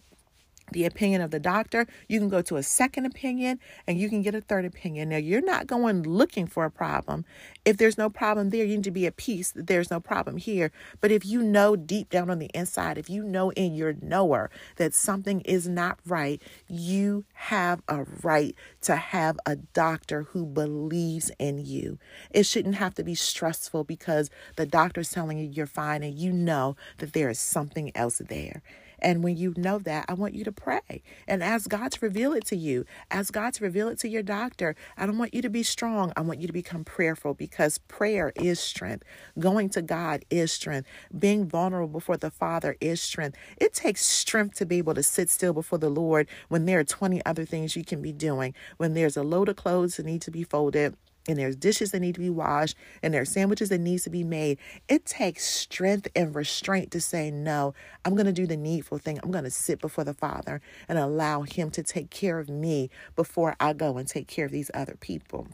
the 0.72 0.86
opinion 0.86 1.22
of 1.22 1.32
the 1.32 1.40
doctor. 1.40 1.88
You 2.08 2.20
can 2.20 2.30
go 2.30 2.42
to 2.44 2.58
a 2.58 2.64
second 2.64 3.06
opinion 3.06 3.60
and 3.88 3.98
you 3.98 4.10
can 4.10 4.22
get 4.22 4.36
a 4.36 4.42
third 4.42 4.66
opinion. 4.66 5.10
Now, 5.10 5.18
you're 5.18 5.42
not 5.42 5.68
going 5.68 6.04
looking 6.04 6.48
for 6.48 6.66
a 6.66 6.72
problem. 6.72 7.26
If 7.66 7.78
there's 7.78 7.98
no 7.98 8.10
problem 8.10 8.50
there, 8.50 8.66
you 8.66 8.76
need 8.76 8.84
to 8.86 8.92
be 8.92 9.06
at 9.06 9.18
peace 9.18 9.52
that 9.52 9.68
there's 9.68 9.92
no 9.92 10.00
problem 10.00 10.38
here. 10.38 10.72
But 11.02 11.12
if 11.12 11.26
you 11.26 11.42
know 11.42 11.76
deep 11.76 12.10
down 12.10 12.30
on 12.30 12.40
the 12.40 12.50
inside, 12.54 12.98
if 12.98 13.10
you 13.10 13.24
know 13.24 13.52
in 13.52 13.76
your 13.76 13.94
knower 14.02 14.50
that 14.78 14.94
something 14.94 15.42
is 15.42 15.68
not 15.68 16.00
right, 16.06 16.42
you 16.68 17.26
have 17.34 17.82
a 17.88 18.04
right 18.22 18.56
to 18.82 18.96
have 18.96 19.40
a 19.46 19.56
doctor 19.56 20.24
who 20.24 20.46
believes 20.46 21.32
in 21.40 21.66
you. 21.66 22.00
It 22.32 22.46
shouldn't 22.46 22.76
have 22.76 22.96
to 22.96 23.04
be 23.04 23.16
stressful 23.16 23.84
because 23.84 24.30
the 24.56 24.66
doctor's 24.66 25.12
telling 25.12 25.38
you 25.38 25.50
you're 25.50 25.66
fine 25.66 26.04
and 26.04 26.18
you 26.18 26.32
know 26.32 26.76
that 26.98 27.14
there 27.14 27.30
is 27.30 27.40
something 27.40 27.92
else 27.96 28.18
there. 28.18 28.62
And 29.04 29.24
when 29.24 29.38
you 29.38 29.54
know 29.58 29.80
that, 29.80 30.06
I 30.10 30.16
want 30.16 30.36
you 30.36 30.46
to 30.46 30.52
pray 30.52 31.04
and 31.28 31.44
ask 31.44 31.70
God 31.70 31.92
to 31.94 32.00
reveal 32.02 32.34
it 32.34 32.46
to 32.48 32.58
you. 32.58 32.86
Ask 33.12 33.34
God 33.34 33.54
to 33.56 33.64
reveal 33.66 33.90
it 33.90 34.00
to 34.00 34.10
your 34.10 34.24
doctor. 34.24 34.76
I 34.98 35.06
don't 35.06 35.18
want 35.18 35.34
you 35.34 35.42
to 35.44 35.50
be 35.50 35.64
strong. 35.64 36.14
I 36.18 36.22
want 36.22 36.42
you 36.42 36.48
to 36.48 36.54
become 36.54 36.86
prayerful 36.86 37.36
because 37.36 37.80
prayer 37.80 38.34
is 38.36 38.60
strength. 38.60 39.04
Going 39.40 39.70
to 39.72 39.82
God 39.84 40.26
is 40.30 40.52
strength. 40.54 40.90
Being 41.18 41.48
vulnerable 41.48 41.94
before 42.00 42.18
the 42.18 42.32
Father 42.32 42.78
is 42.82 43.02
strength. 43.02 43.38
It 43.58 43.74
takes 43.74 44.06
strength 44.06 44.56
to 44.58 44.66
be 44.66 44.80
able 44.80 44.96
to 44.96 45.04
sit 45.04 45.30
still 45.30 45.54
before 45.54 45.80
the 45.80 45.90
Lord 45.90 46.28
when 46.50 46.66
there 46.66 46.80
are 46.80 46.86
20 46.86 47.26
other 47.26 47.46
things 47.46 47.76
you 47.76 47.86
can 47.86 48.02
be 48.02 48.14
doing, 48.14 48.56
when 48.78 48.94
there's 48.94 49.18
a 49.18 49.24
load 49.24 49.50
of 49.50 49.58
clothes 49.58 49.98
that 49.98 50.06
need 50.06 50.22
to 50.24 50.32
be 50.32 50.44
folded 50.44 50.96
and 51.28 51.38
there's 51.38 51.56
dishes 51.56 51.92
that 51.92 52.00
need 52.02 52.16
to 52.16 52.22
be 52.22 52.30
washed 52.30 52.76
and 53.02 53.14
there's 53.14 53.32
sandwiches 53.32 53.70
that 53.70 53.80
needs 53.80 54.04
to 54.04 54.10
be 54.10 54.24
made. 54.24 54.58
It 54.90 55.06
takes 55.06 55.46
strength 55.46 56.08
and 56.16 56.36
restraint 56.36 56.92
to 56.92 57.02
say 57.02 57.32
no 57.32 57.74
i'm 58.06 58.16
going 58.16 58.26
to 58.26 58.34
do 58.34 58.48
the 58.48 58.58
needful 58.58 58.98
thing. 58.98 59.20
I'm 59.24 59.32
going 59.32 59.44
to 59.44 59.52
sit 59.52 59.80
before 59.80 60.04
the 60.04 60.14
father 60.14 60.62
and 60.88 60.98
allow 61.00 61.44
him 61.44 61.72
to 61.72 61.84
take 61.84 62.10
care 62.10 62.40
of 62.40 62.50
me 62.50 62.90
before 63.16 63.56
i 63.60 63.74
go 63.74 63.98
and 63.98 64.08
take 64.08 64.28
care 64.28 64.46
of 64.46 64.52
these 64.52 64.72
other 64.74 64.96
people. 65.00 65.48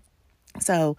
So 0.60 0.98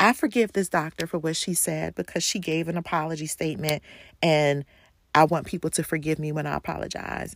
i 0.00 0.12
forgive 0.12 0.52
this 0.52 0.68
doctor 0.68 1.06
for 1.06 1.18
what 1.18 1.36
she 1.36 1.54
said 1.54 1.94
because 1.94 2.22
she 2.22 2.38
gave 2.38 2.68
an 2.68 2.76
apology 2.76 3.26
statement 3.26 3.82
and 4.22 4.64
i 5.14 5.24
want 5.24 5.46
people 5.46 5.70
to 5.70 5.82
forgive 5.82 6.18
me 6.18 6.32
when 6.32 6.46
i 6.46 6.54
apologize. 6.54 7.34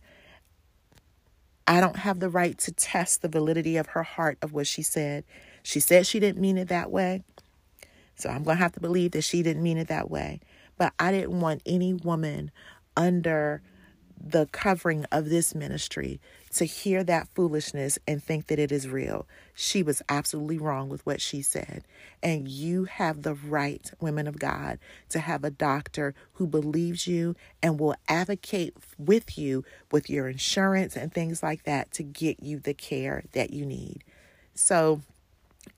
I 1.67 1.79
don't 1.79 1.97
have 1.97 2.19
the 2.19 2.29
right 2.29 2.57
to 2.59 2.71
test 2.73 3.21
the 3.21 3.29
validity 3.29 3.77
of 3.77 3.87
her 3.87 4.03
heart 4.03 4.37
of 4.41 4.51
what 4.53 4.67
she 4.67 4.81
said. 4.81 5.23
She 5.63 5.79
said 5.79 6.05
she 6.05 6.19
didn't 6.19 6.41
mean 6.41 6.57
it 6.57 6.67
that 6.67 6.91
way. 6.91 7.23
So 8.15 8.29
I'm 8.29 8.43
going 8.43 8.57
to 8.57 8.63
have 8.63 8.73
to 8.73 8.79
believe 8.79 9.11
that 9.11 9.23
she 9.23 9.41
didn't 9.41 9.63
mean 9.63 9.77
it 9.77 9.87
that 9.87 10.11
way. 10.11 10.39
But 10.77 10.93
I 10.99 11.11
didn't 11.11 11.39
want 11.39 11.61
any 11.65 11.93
woman 11.93 12.51
under 12.95 13.61
the 14.25 14.45
covering 14.47 15.05
of 15.11 15.29
this 15.29 15.53
ministry 15.53 16.19
to 16.53 16.65
hear 16.65 17.03
that 17.03 17.27
foolishness 17.35 17.99
and 18.07 18.23
think 18.23 18.47
that 18.47 18.59
it 18.59 18.71
is 18.71 18.87
real. 18.87 19.27
She 19.53 19.83
was 19.83 20.01
absolutely 20.07 20.57
wrong 20.57 20.87
with 20.87 21.05
what 21.05 21.19
she 21.19 21.41
said. 21.41 21.83
And 22.21 22.47
you 22.47 22.85
have 22.85 23.23
the 23.23 23.33
right, 23.33 23.91
women 23.99 24.27
of 24.27 24.39
God, 24.39 24.79
to 25.09 25.19
have 25.19 25.43
a 25.43 25.49
doctor 25.49 26.13
who 26.33 26.47
believes 26.47 27.05
you 27.07 27.35
and 27.61 27.79
will 27.79 27.95
advocate 28.07 28.75
with 28.97 29.37
you 29.37 29.65
with 29.91 30.09
your 30.09 30.29
insurance 30.29 30.95
and 30.95 31.13
things 31.13 31.43
like 31.43 31.63
that 31.63 31.91
to 31.93 32.03
get 32.03 32.41
you 32.41 32.59
the 32.59 32.73
care 32.73 33.25
that 33.33 33.51
you 33.51 33.65
need. 33.65 34.03
So, 34.55 35.01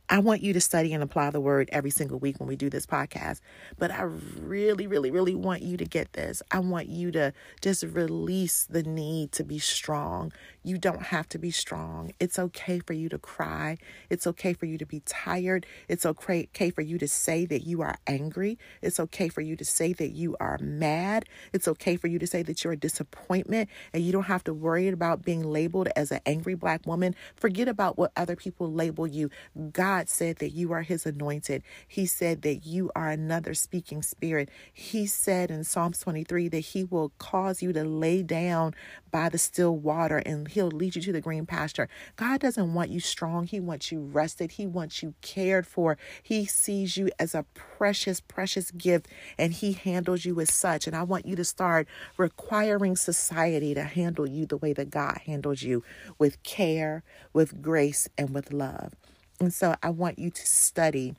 I 0.07 0.19
want 0.19 0.41
you 0.41 0.53
to 0.53 0.61
study 0.61 0.93
and 0.93 1.01
apply 1.01 1.31
the 1.31 1.39
word 1.39 1.67
every 1.71 1.89
single 1.89 2.19
week 2.19 2.39
when 2.39 2.47
we 2.47 2.55
do 2.55 2.69
this 2.69 2.85
podcast. 2.85 3.41
But 3.79 3.89
I 3.89 4.03
really, 4.03 4.85
really, 4.85 5.09
really 5.09 5.33
want 5.33 5.63
you 5.63 5.77
to 5.77 5.85
get 5.85 6.13
this. 6.13 6.43
I 6.51 6.59
want 6.59 6.87
you 6.89 7.11
to 7.11 7.33
just 7.61 7.83
release 7.83 8.67
the 8.69 8.83
need 8.83 9.31
to 9.33 9.43
be 9.43 9.57
strong. 9.57 10.31
You 10.63 10.77
don't 10.77 11.01
have 11.01 11.27
to 11.29 11.39
be 11.39 11.49
strong. 11.49 12.11
It's 12.19 12.37
okay 12.37 12.79
for 12.79 12.93
you 12.93 13.09
to 13.09 13.17
cry. 13.17 13.77
It's 14.09 14.27
okay 14.27 14.53
for 14.53 14.67
you 14.67 14.77
to 14.77 14.85
be 14.85 15.01
tired. 15.05 15.65
It's 15.87 16.05
okay 16.05 16.69
for 16.69 16.81
you 16.81 16.99
to 16.99 17.07
say 17.07 17.45
that 17.45 17.65
you 17.65 17.81
are 17.81 17.97
angry. 18.05 18.59
It's 18.83 18.99
okay 18.99 19.27
for 19.27 19.41
you 19.41 19.55
to 19.55 19.65
say 19.65 19.93
that 19.93 20.11
you 20.11 20.35
are 20.39 20.59
mad. 20.59 21.25
It's 21.51 21.67
okay 21.67 21.95
for 21.95 22.07
you 22.07 22.19
to 22.19 22.27
say 22.27 22.43
that 22.43 22.63
you're 22.63 22.73
a 22.73 22.77
disappointment 22.77 23.69
and 23.91 24.03
you 24.03 24.11
don't 24.11 24.23
have 24.23 24.43
to 24.43 24.53
worry 24.53 24.87
about 24.87 25.23
being 25.23 25.43
labeled 25.43 25.89
as 25.95 26.11
an 26.11 26.19
angry 26.27 26.53
black 26.53 26.85
woman. 26.85 27.15
Forget 27.35 27.67
about 27.67 27.97
what 27.97 28.11
other 28.15 28.35
people 28.35 28.71
label 28.71 29.07
you. 29.07 29.31
God 29.71 29.94
said 30.03 30.38
that 30.38 30.51
you 30.51 30.71
are 30.71 30.81
his 30.81 31.05
anointed. 31.05 31.63
He 31.88 32.05
said 32.05 32.41
that 32.43 32.65
you 32.65 32.91
are 32.95 33.10
another 33.10 33.53
speaking 33.53 34.01
spirit. 34.01 34.49
He 34.73 35.05
said 35.05 35.49
in 35.49 35.63
Psalms 35.63 35.99
23 35.99 36.49
that 36.49 36.60
he 36.60 36.84
will 36.84 37.12
cause 37.17 37.62
you 37.62 37.73
to 37.73 37.84
lay 37.84 38.23
down 38.23 38.73
by 39.12 39.29
the 39.29 39.38
still 39.38 39.75
water 39.77 40.17
and 40.17 40.47
he'll 40.47 40.67
lead 40.67 40.95
you 40.95 41.01
to 41.01 41.12
the 41.12 41.21
green 41.21 41.45
pasture. 41.45 41.88
God 42.17 42.41
doesn't 42.41 42.73
want 42.73 42.89
you 42.89 42.99
strong. 42.99 43.47
He 43.47 43.60
wants 43.60 43.91
you 43.91 44.01
rested. 44.01 44.51
He 44.51 44.67
wants 44.67 45.01
you 45.01 45.13
cared 45.21 45.65
for. 45.65 45.97
He 46.21 46.45
sees 46.45 46.97
you 46.97 47.10
as 47.17 47.34
a 47.34 47.45
precious, 47.53 48.19
precious 48.19 48.71
gift 48.71 49.08
and 49.38 49.53
he 49.53 49.73
handles 49.73 50.25
you 50.25 50.39
as 50.41 50.53
such. 50.53 50.88
And 50.88 50.95
I 50.95 51.03
want 51.03 51.25
you 51.25 51.36
to 51.38 51.45
start 51.45 51.88
requiring 52.17 52.95
society 52.95 53.73
to 53.73 53.84
handle 53.84 54.27
you 54.27 54.45
the 54.45 54.58
way 54.58 54.73
that 54.73 54.89
God 54.89 55.19
handles 55.25 55.62
you 55.62 55.84
with 56.17 56.41
care, 56.43 57.03
with 57.34 57.62
grace, 57.62 58.10
and 58.17 58.34
with 58.34 58.51
love. 58.51 58.93
And 59.39 59.53
so 59.53 59.75
I 59.83 59.89
want 59.89 60.19
you 60.19 60.29
to 60.31 60.45
study 60.45 61.15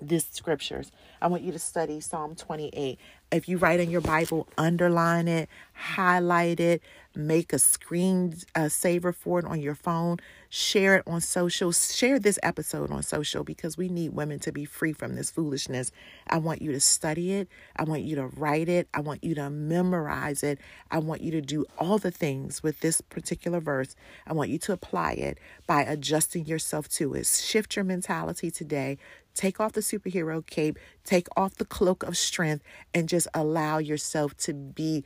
these 0.00 0.26
scriptures. 0.30 0.90
I 1.22 1.28
want 1.28 1.42
you 1.42 1.52
to 1.52 1.58
study 1.58 2.00
Psalm 2.00 2.34
28. 2.34 2.98
If 3.32 3.48
you 3.48 3.58
write 3.58 3.80
in 3.80 3.90
your 3.90 4.00
Bible, 4.00 4.46
underline 4.56 5.26
it, 5.26 5.48
highlight 5.74 6.60
it, 6.60 6.80
make 7.16 7.52
a 7.52 7.58
screen 7.58 8.36
uh, 8.54 8.68
saver 8.68 9.12
for 9.12 9.40
it 9.40 9.44
on 9.44 9.60
your 9.60 9.74
phone, 9.74 10.18
share 10.48 10.96
it 10.96 11.02
on 11.08 11.20
social, 11.20 11.72
share 11.72 12.20
this 12.20 12.38
episode 12.44 12.92
on 12.92 13.02
social 13.02 13.42
because 13.42 13.76
we 13.76 13.88
need 13.88 14.10
women 14.10 14.38
to 14.38 14.52
be 14.52 14.64
free 14.64 14.92
from 14.92 15.16
this 15.16 15.30
foolishness. 15.30 15.90
I 16.28 16.38
want 16.38 16.62
you 16.62 16.70
to 16.70 16.80
study 16.80 17.32
it. 17.32 17.48
I 17.74 17.82
want 17.82 18.02
you 18.02 18.14
to 18.14 18.26
write 18.28 18.68
it. 18.68 18.88
I 18.94 19.00
want 19.00 19.24
you 19.24 19.34
to 19.34 19.50
memorize 19.50 20.44
it. 20.44 20.60
I 20.92 20.98
want 20.98 21.20
you 21.20 21.32
to 21.32 21.40
do 21.40 21.64
all 21.78 21.98
the 21.98 22.12
things 22.12 22.62
with 22.62 22.78
this 22.78 23.00
particular 23.00 23.58
verse. 23.58 23.96
I 24.26 24.34
want 24.34 24.50
you 24.50 24.58
to 24.58 24.72
apply 24.72 25.12
it 25.12 25.38
by 25.66 25.82
adjusting 25.82 26.46
yourself 26.46 26.88
to 26.90 27.14
it. 27.14 27.26
Shift 27.26 27.74
your 27.74 27.84
mentality 27.84 28.52
today. 28.52 28.98
Take 29.36 29.60
off 29.60 29.72
the 29.72 29.82
superhero 29.82 30.44
cape, 30.44 30.78
take 31.04 31.28
off 31.36 31.54
the 31.54 31.64
cloak 31.64 32.02
of 32.02 32.16
strength, 32.16 32.64
and 32.92 33.08
just 33.08 33.28
allow 33.34 33.78
yourself 33.78 34.36
to 34.38 34.54
be 34.54 35.04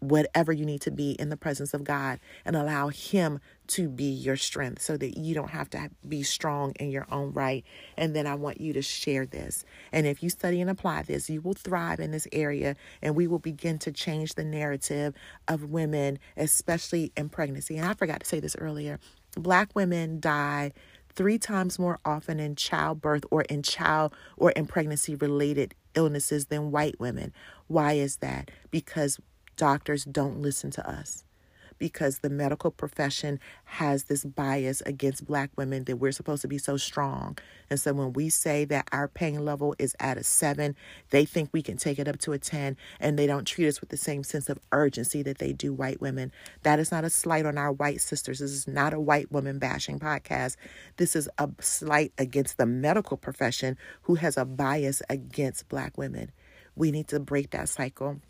whatever 0.00 0.52
you 0.52 0.64
need 0.64 0.80
to 0.82 0.90
be 0.90 1.12
in 1.12 1.28
the 1.28 1.36
presence 1.36 1.74
of 1.74 1.82
God 1.82 2.20
and 2.44 2.54
allow 2.54 2.88
Him 2.88 3.40
to 3.68 3.88
be 3.88 4.04
your 4.04 4.36
strength 4.36 4.80
so 4.80 4.96
that 4.96 5.18
you 5.18 5.34
don't 5.34 5.50
have 5.50 5.68
to 5.70 5.90
be 6.06 6.22
strong 6.22 6.72
in 6.78 6.90
your 6.90 7.06
own 7.10 7.32
right. 7.32 7.64
And 7.96 8.14
then 8.14 8.26
I 8.26 8.34
want 8.34 8.60
you 8.60 8.72
to 8.74 8.82
share 8.82 9.26
this. 9.26 9.64
And 9.92 10.06
if 10.06 10.22
you 10.22 10.30
study 10.30 10.60
and 10.60 10.70
apply 10.70 11.02
this, 11.02 11.28
you 11.28 11.40
will 11.40 11.54
thrive 11.54 12.00
in 12.00 12.12
this 12.12 12.28
area 12.32 12.76
and 13.02 13.16
we 13.16 13.26
will 13.26 13.38
begin 13.38 13.78
to 13.80 13.92
change 13.92 14.34
the 14.34 14.44
narrative 14.44 15.14
of 15.48 15.64
women, 15.64 16.18
especially 16.36 17.12
in 17.16 17.28
pregnancy. 17.28 17.76
And 17.76 17.86
I 17.86 17.94
forgot 17.94 18.20
to 18.20 18.26
say 18.26 18.40
this 18.40 18.56
earlier 18.56 19.00
Black 19.36 19.74
women 19.74 20.20
die 20.20 20.72
three 21.18 21.36
times 21.36 21.80
more 21.80 21.98
often 22.04 22.38
in 22.38 22.54
childbirth 22.54 23.24
or 23.32 23.42
in 23.42 23.60
child 23.60 24.14
or 24.36 24.52
in 24.52 24.64
pregnancy 24.66 25.16
related 25.16 25.74
illnesses 25.96 26.46
than 26.46 26.70
white 26.70 26.98
women. 27.00 27.32
Why 27.66 27.94
is 27.94 28.18
that? 28.18 28.52
Because 28.70 29.18
doctors 29.56 30.04
don't 30.04 30.40
listen 30.40 30.70
to 30.70 30.88
us 30.88 31.24
because 31.78 32.18
the 32.18 32.30
medical 32.30 32.70
profession 32.70 33.40
has 33.64 34.04
this 34.04 34.24
bias 34.24 34.82
against 34.86 35.26
black 35.26 35.50
women 35.56 35.84
that 35.84 35.96
we're 35.96 36.12
supposed 36.12 36.42
to 36.42 36.48
be 36.48 36.58
so 36.58 36.76
strong. 36.76 37.38
And 37.70 37.80
so 37.80 37.92
when 37.92 38.12
we 38.12 38.28
say 38.28 38.64
that 38.66 38.88
our 38.92 39.08
pain 39.08 39.44
level 39.44 39.74
is 39.78 39.94
at 40.00 40.18
a 40.18 40.24
seven, 40.24 40.74
they 41.10 41.24
think 41.24 41.50
we 41.52 41.62
can 41.62 41.76
take 41.76 41.98
it 41.98 42.08
up 42.08 42.18
to 42.20 42.32
a 42.32 42.38
10, 42.38 42.76
and 43.00 43.18
they 43.18 43.26
don't 43.26 43.46
treat 43.46 43.68
us 43.68 43.80
with 43.80 43.90
the 43.90 43.96
same 43.96 44.24
sense 44.24 44.48
of 44.48 44.58
urgency 44.72 45.22
that 45.22 45.38
they 45.38 45.52
do 45.52 45.72
white 45.72 46.00
women. 46.00 46.32
That 46.62 46.78
is 46.78 46.90
not 46.90 47.04
a 47.04 47.10
slight 47.10 47.46
on 47.46 47.58
our 47.58 47.72
white 47.72 48.00
sisters. 48.00 48.40
This 48.40 48.50
is 48.50 48.68
not 48.68 48.94
a 48.94 49.00
white 49.00 49.30
woman 49.30 49.58
bashing 49.58 49.98
podcast. 49.98 50.56
This 50.96 51.14
is 51.14 51.28
a 51.38 51.48
slight 51.60 52.12
against 52.18 52.58
the 52.58 52.66
medical 52.66 53.16
profession 53.16 53.76
who 54.02 54.16
has 54.16 54.36
a 54.36 54.44
bias 54.44 55.02
against 55.08 55.68
black 55.68 55.96
women. 55.98 56.32
We 56.74 56.90
need 56.90 57.08
to 57.08 57.20
break 57.20 57.50
that 57.50 57.68
cycle. 57.68 58.20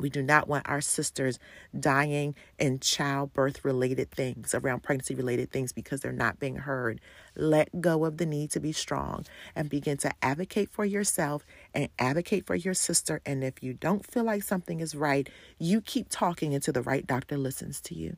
We 0.00 0.10
do 0.10 0.22
not 0.22 0.48
want 0.48 0.68
our 0.68 0.80
sisters 0.80 1.38
dying 1.78 2.34
in 2.58 2.80
childbirth 2.80 3.64
related 3.64 4.10
things, 4.10 4.54
around 4.54 4.82
pregnancy 4.82 5.14
related 5.14 5.50
things, 5.50 5.72
because 5.72 6.00
they're 6.00 6.12
not 6.12 6.40
being 6.40 6.56
heard. 6.56 7.00
Let 7.36 7.80
go 7.80 8.04
of 8.04 8.16
the 8.16 8.26
need 8.26 8.50
to 8.52 8.60
be 8.60 8.72
strong 8.72 9.26
and 9.54 9.68
begin 9.68 9.98
to 9.98 10.12
advocate 10.22 10.70
for 10.70 10.84
yourself 10.84 11.44
and 11.74 11.88
advocate 11.98 12.46
for 12.46 12.54
your 12.54 12.74
sister. 12.74 13.20
And 13.26 13.44
if 13.44 13.62
you 13.62 13.74
don't 13.74 14.04
feel 14.04 14.24
like 14.24 14.42
something 14.42 14.80
is 14.80 14.94
right, 14.94 15.28
you 15.58 15.80
keep 15.80 16.08
talking 16.08 16.54
until 16.54 16.72
the 16.72 16.82
right 16.82 17.06
doctor 17.06 17.36
listens 17.36 17.80
to 17.82 17.94
you. 17.94 18.16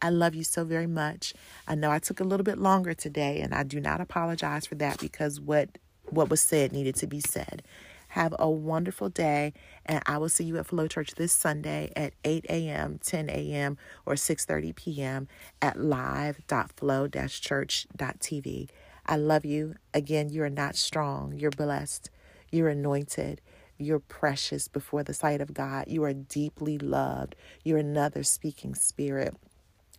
I 0.00 0.10
love 0.10 0.34
you 0.34 0.44
so 0.44 0.64
very 0.64 0.86
much. 0.86 1.34
I 1.66 1.74
know 1.74 1.90
I 1.90 1.98
took 1.98 2.20
a 2.20 2.24
little 2.24 2.44
bit 2.44 2.58
longer 2.58 2.94
today, 2.94 3.40
and 3.40 3.52
I 3.52 3.64
do 3.64 3.80
not 3.80 4.00
apologize 4.00 4.66
for 4.66 4.76
that 4.76 4.98
because 4.98 5.40
what 5.40 5.78
what 6.10 6.30
was 6.30 6.40
said 6.40 6.72
needed 6.72 6.94
to 6.96 7.06
be 7.06 7.20
said. 7.20 7.62
Have 8.08 8.34
a 8.38 8.48
wonderful 8.50 9.08
day, 9.10 9.52
and 9.86 10.02
I 10.06 10.18
will 10.18 10.28
see 10.28 10.44
you 10.44 10.58
at 10.58 10.66
Flow 10.66 10.86
Church 10.88 11.14
this 11.16 11.32
Sunday 11.32 11.92
at 11.96 12.12
8 12.24 12.46
a.m., 12.48 12.98
10 13.04 13.30
a.m., 13.30 13.76
or 14.06 14.14
6:30 14.14 14.74
p.m. 14.74 15.28
at 15.62 15.78
live.flow-church.tv. 15.80 18.68
I 19.06 19.16
love 19.16 19.44
you. 19.44 19.74
Again, 19.94 20.28
you 20.30 20.42
are 20.42 20.50
not 20.50 20.74
strong. 20.76 21.34
You're 21.38 21.50
blessed. 21.50 22.10
You're 22.50 22.68
anointed. 22.68 23.40
You're 23.78 24.00
precious 24.00 24.68
before 24.68 25.02
the 25.04 25.14
sight 25.14 25.40
of 25.40 25.54
God. 25.54 25.86
You 25.88 26.04
are 26.04 26.12
deeply 26.14 26.78
loved. 26.78 27.34
You're 27.64 27.78
another 27.78 28.22
speaking 28.22 28.74
spirit. 28.74 29.34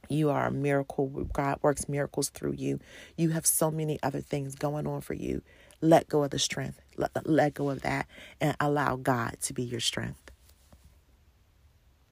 You 0.09 0.29
are 0.31 0.47
a 0.47 0.51
miracle. 0.51 1.07
God 1.07 1.59
works 1.61 1.87
miracles 1.89 2.29
through 2.29 2.53
you. 2.53 2.79
You 3.17 3.29
have 3.29 3.45
so 3.45 3.71
many 3.71 3.99
other 4.03 4.21
things 4.21 4.55
going 4.55 4.87
on 4.87 5.01
for 5.01 5.13
you. 5.13 5.41
Let 5.81 6.09
go 6.09 6.23
of 6.23 6.31
the 6.31 6.39
strength. 6.39 6.79
Let, 7.25 7.55
go 7.55 7.69
of 7.71 7.83
that 7.83 8.07
and 8.41 8.55
allow 8.59 8.97
God 8.97 9.37
to 9.43 9.53
be 9.53 9.63
your 9.63 9.81
strength. 9.81 10.28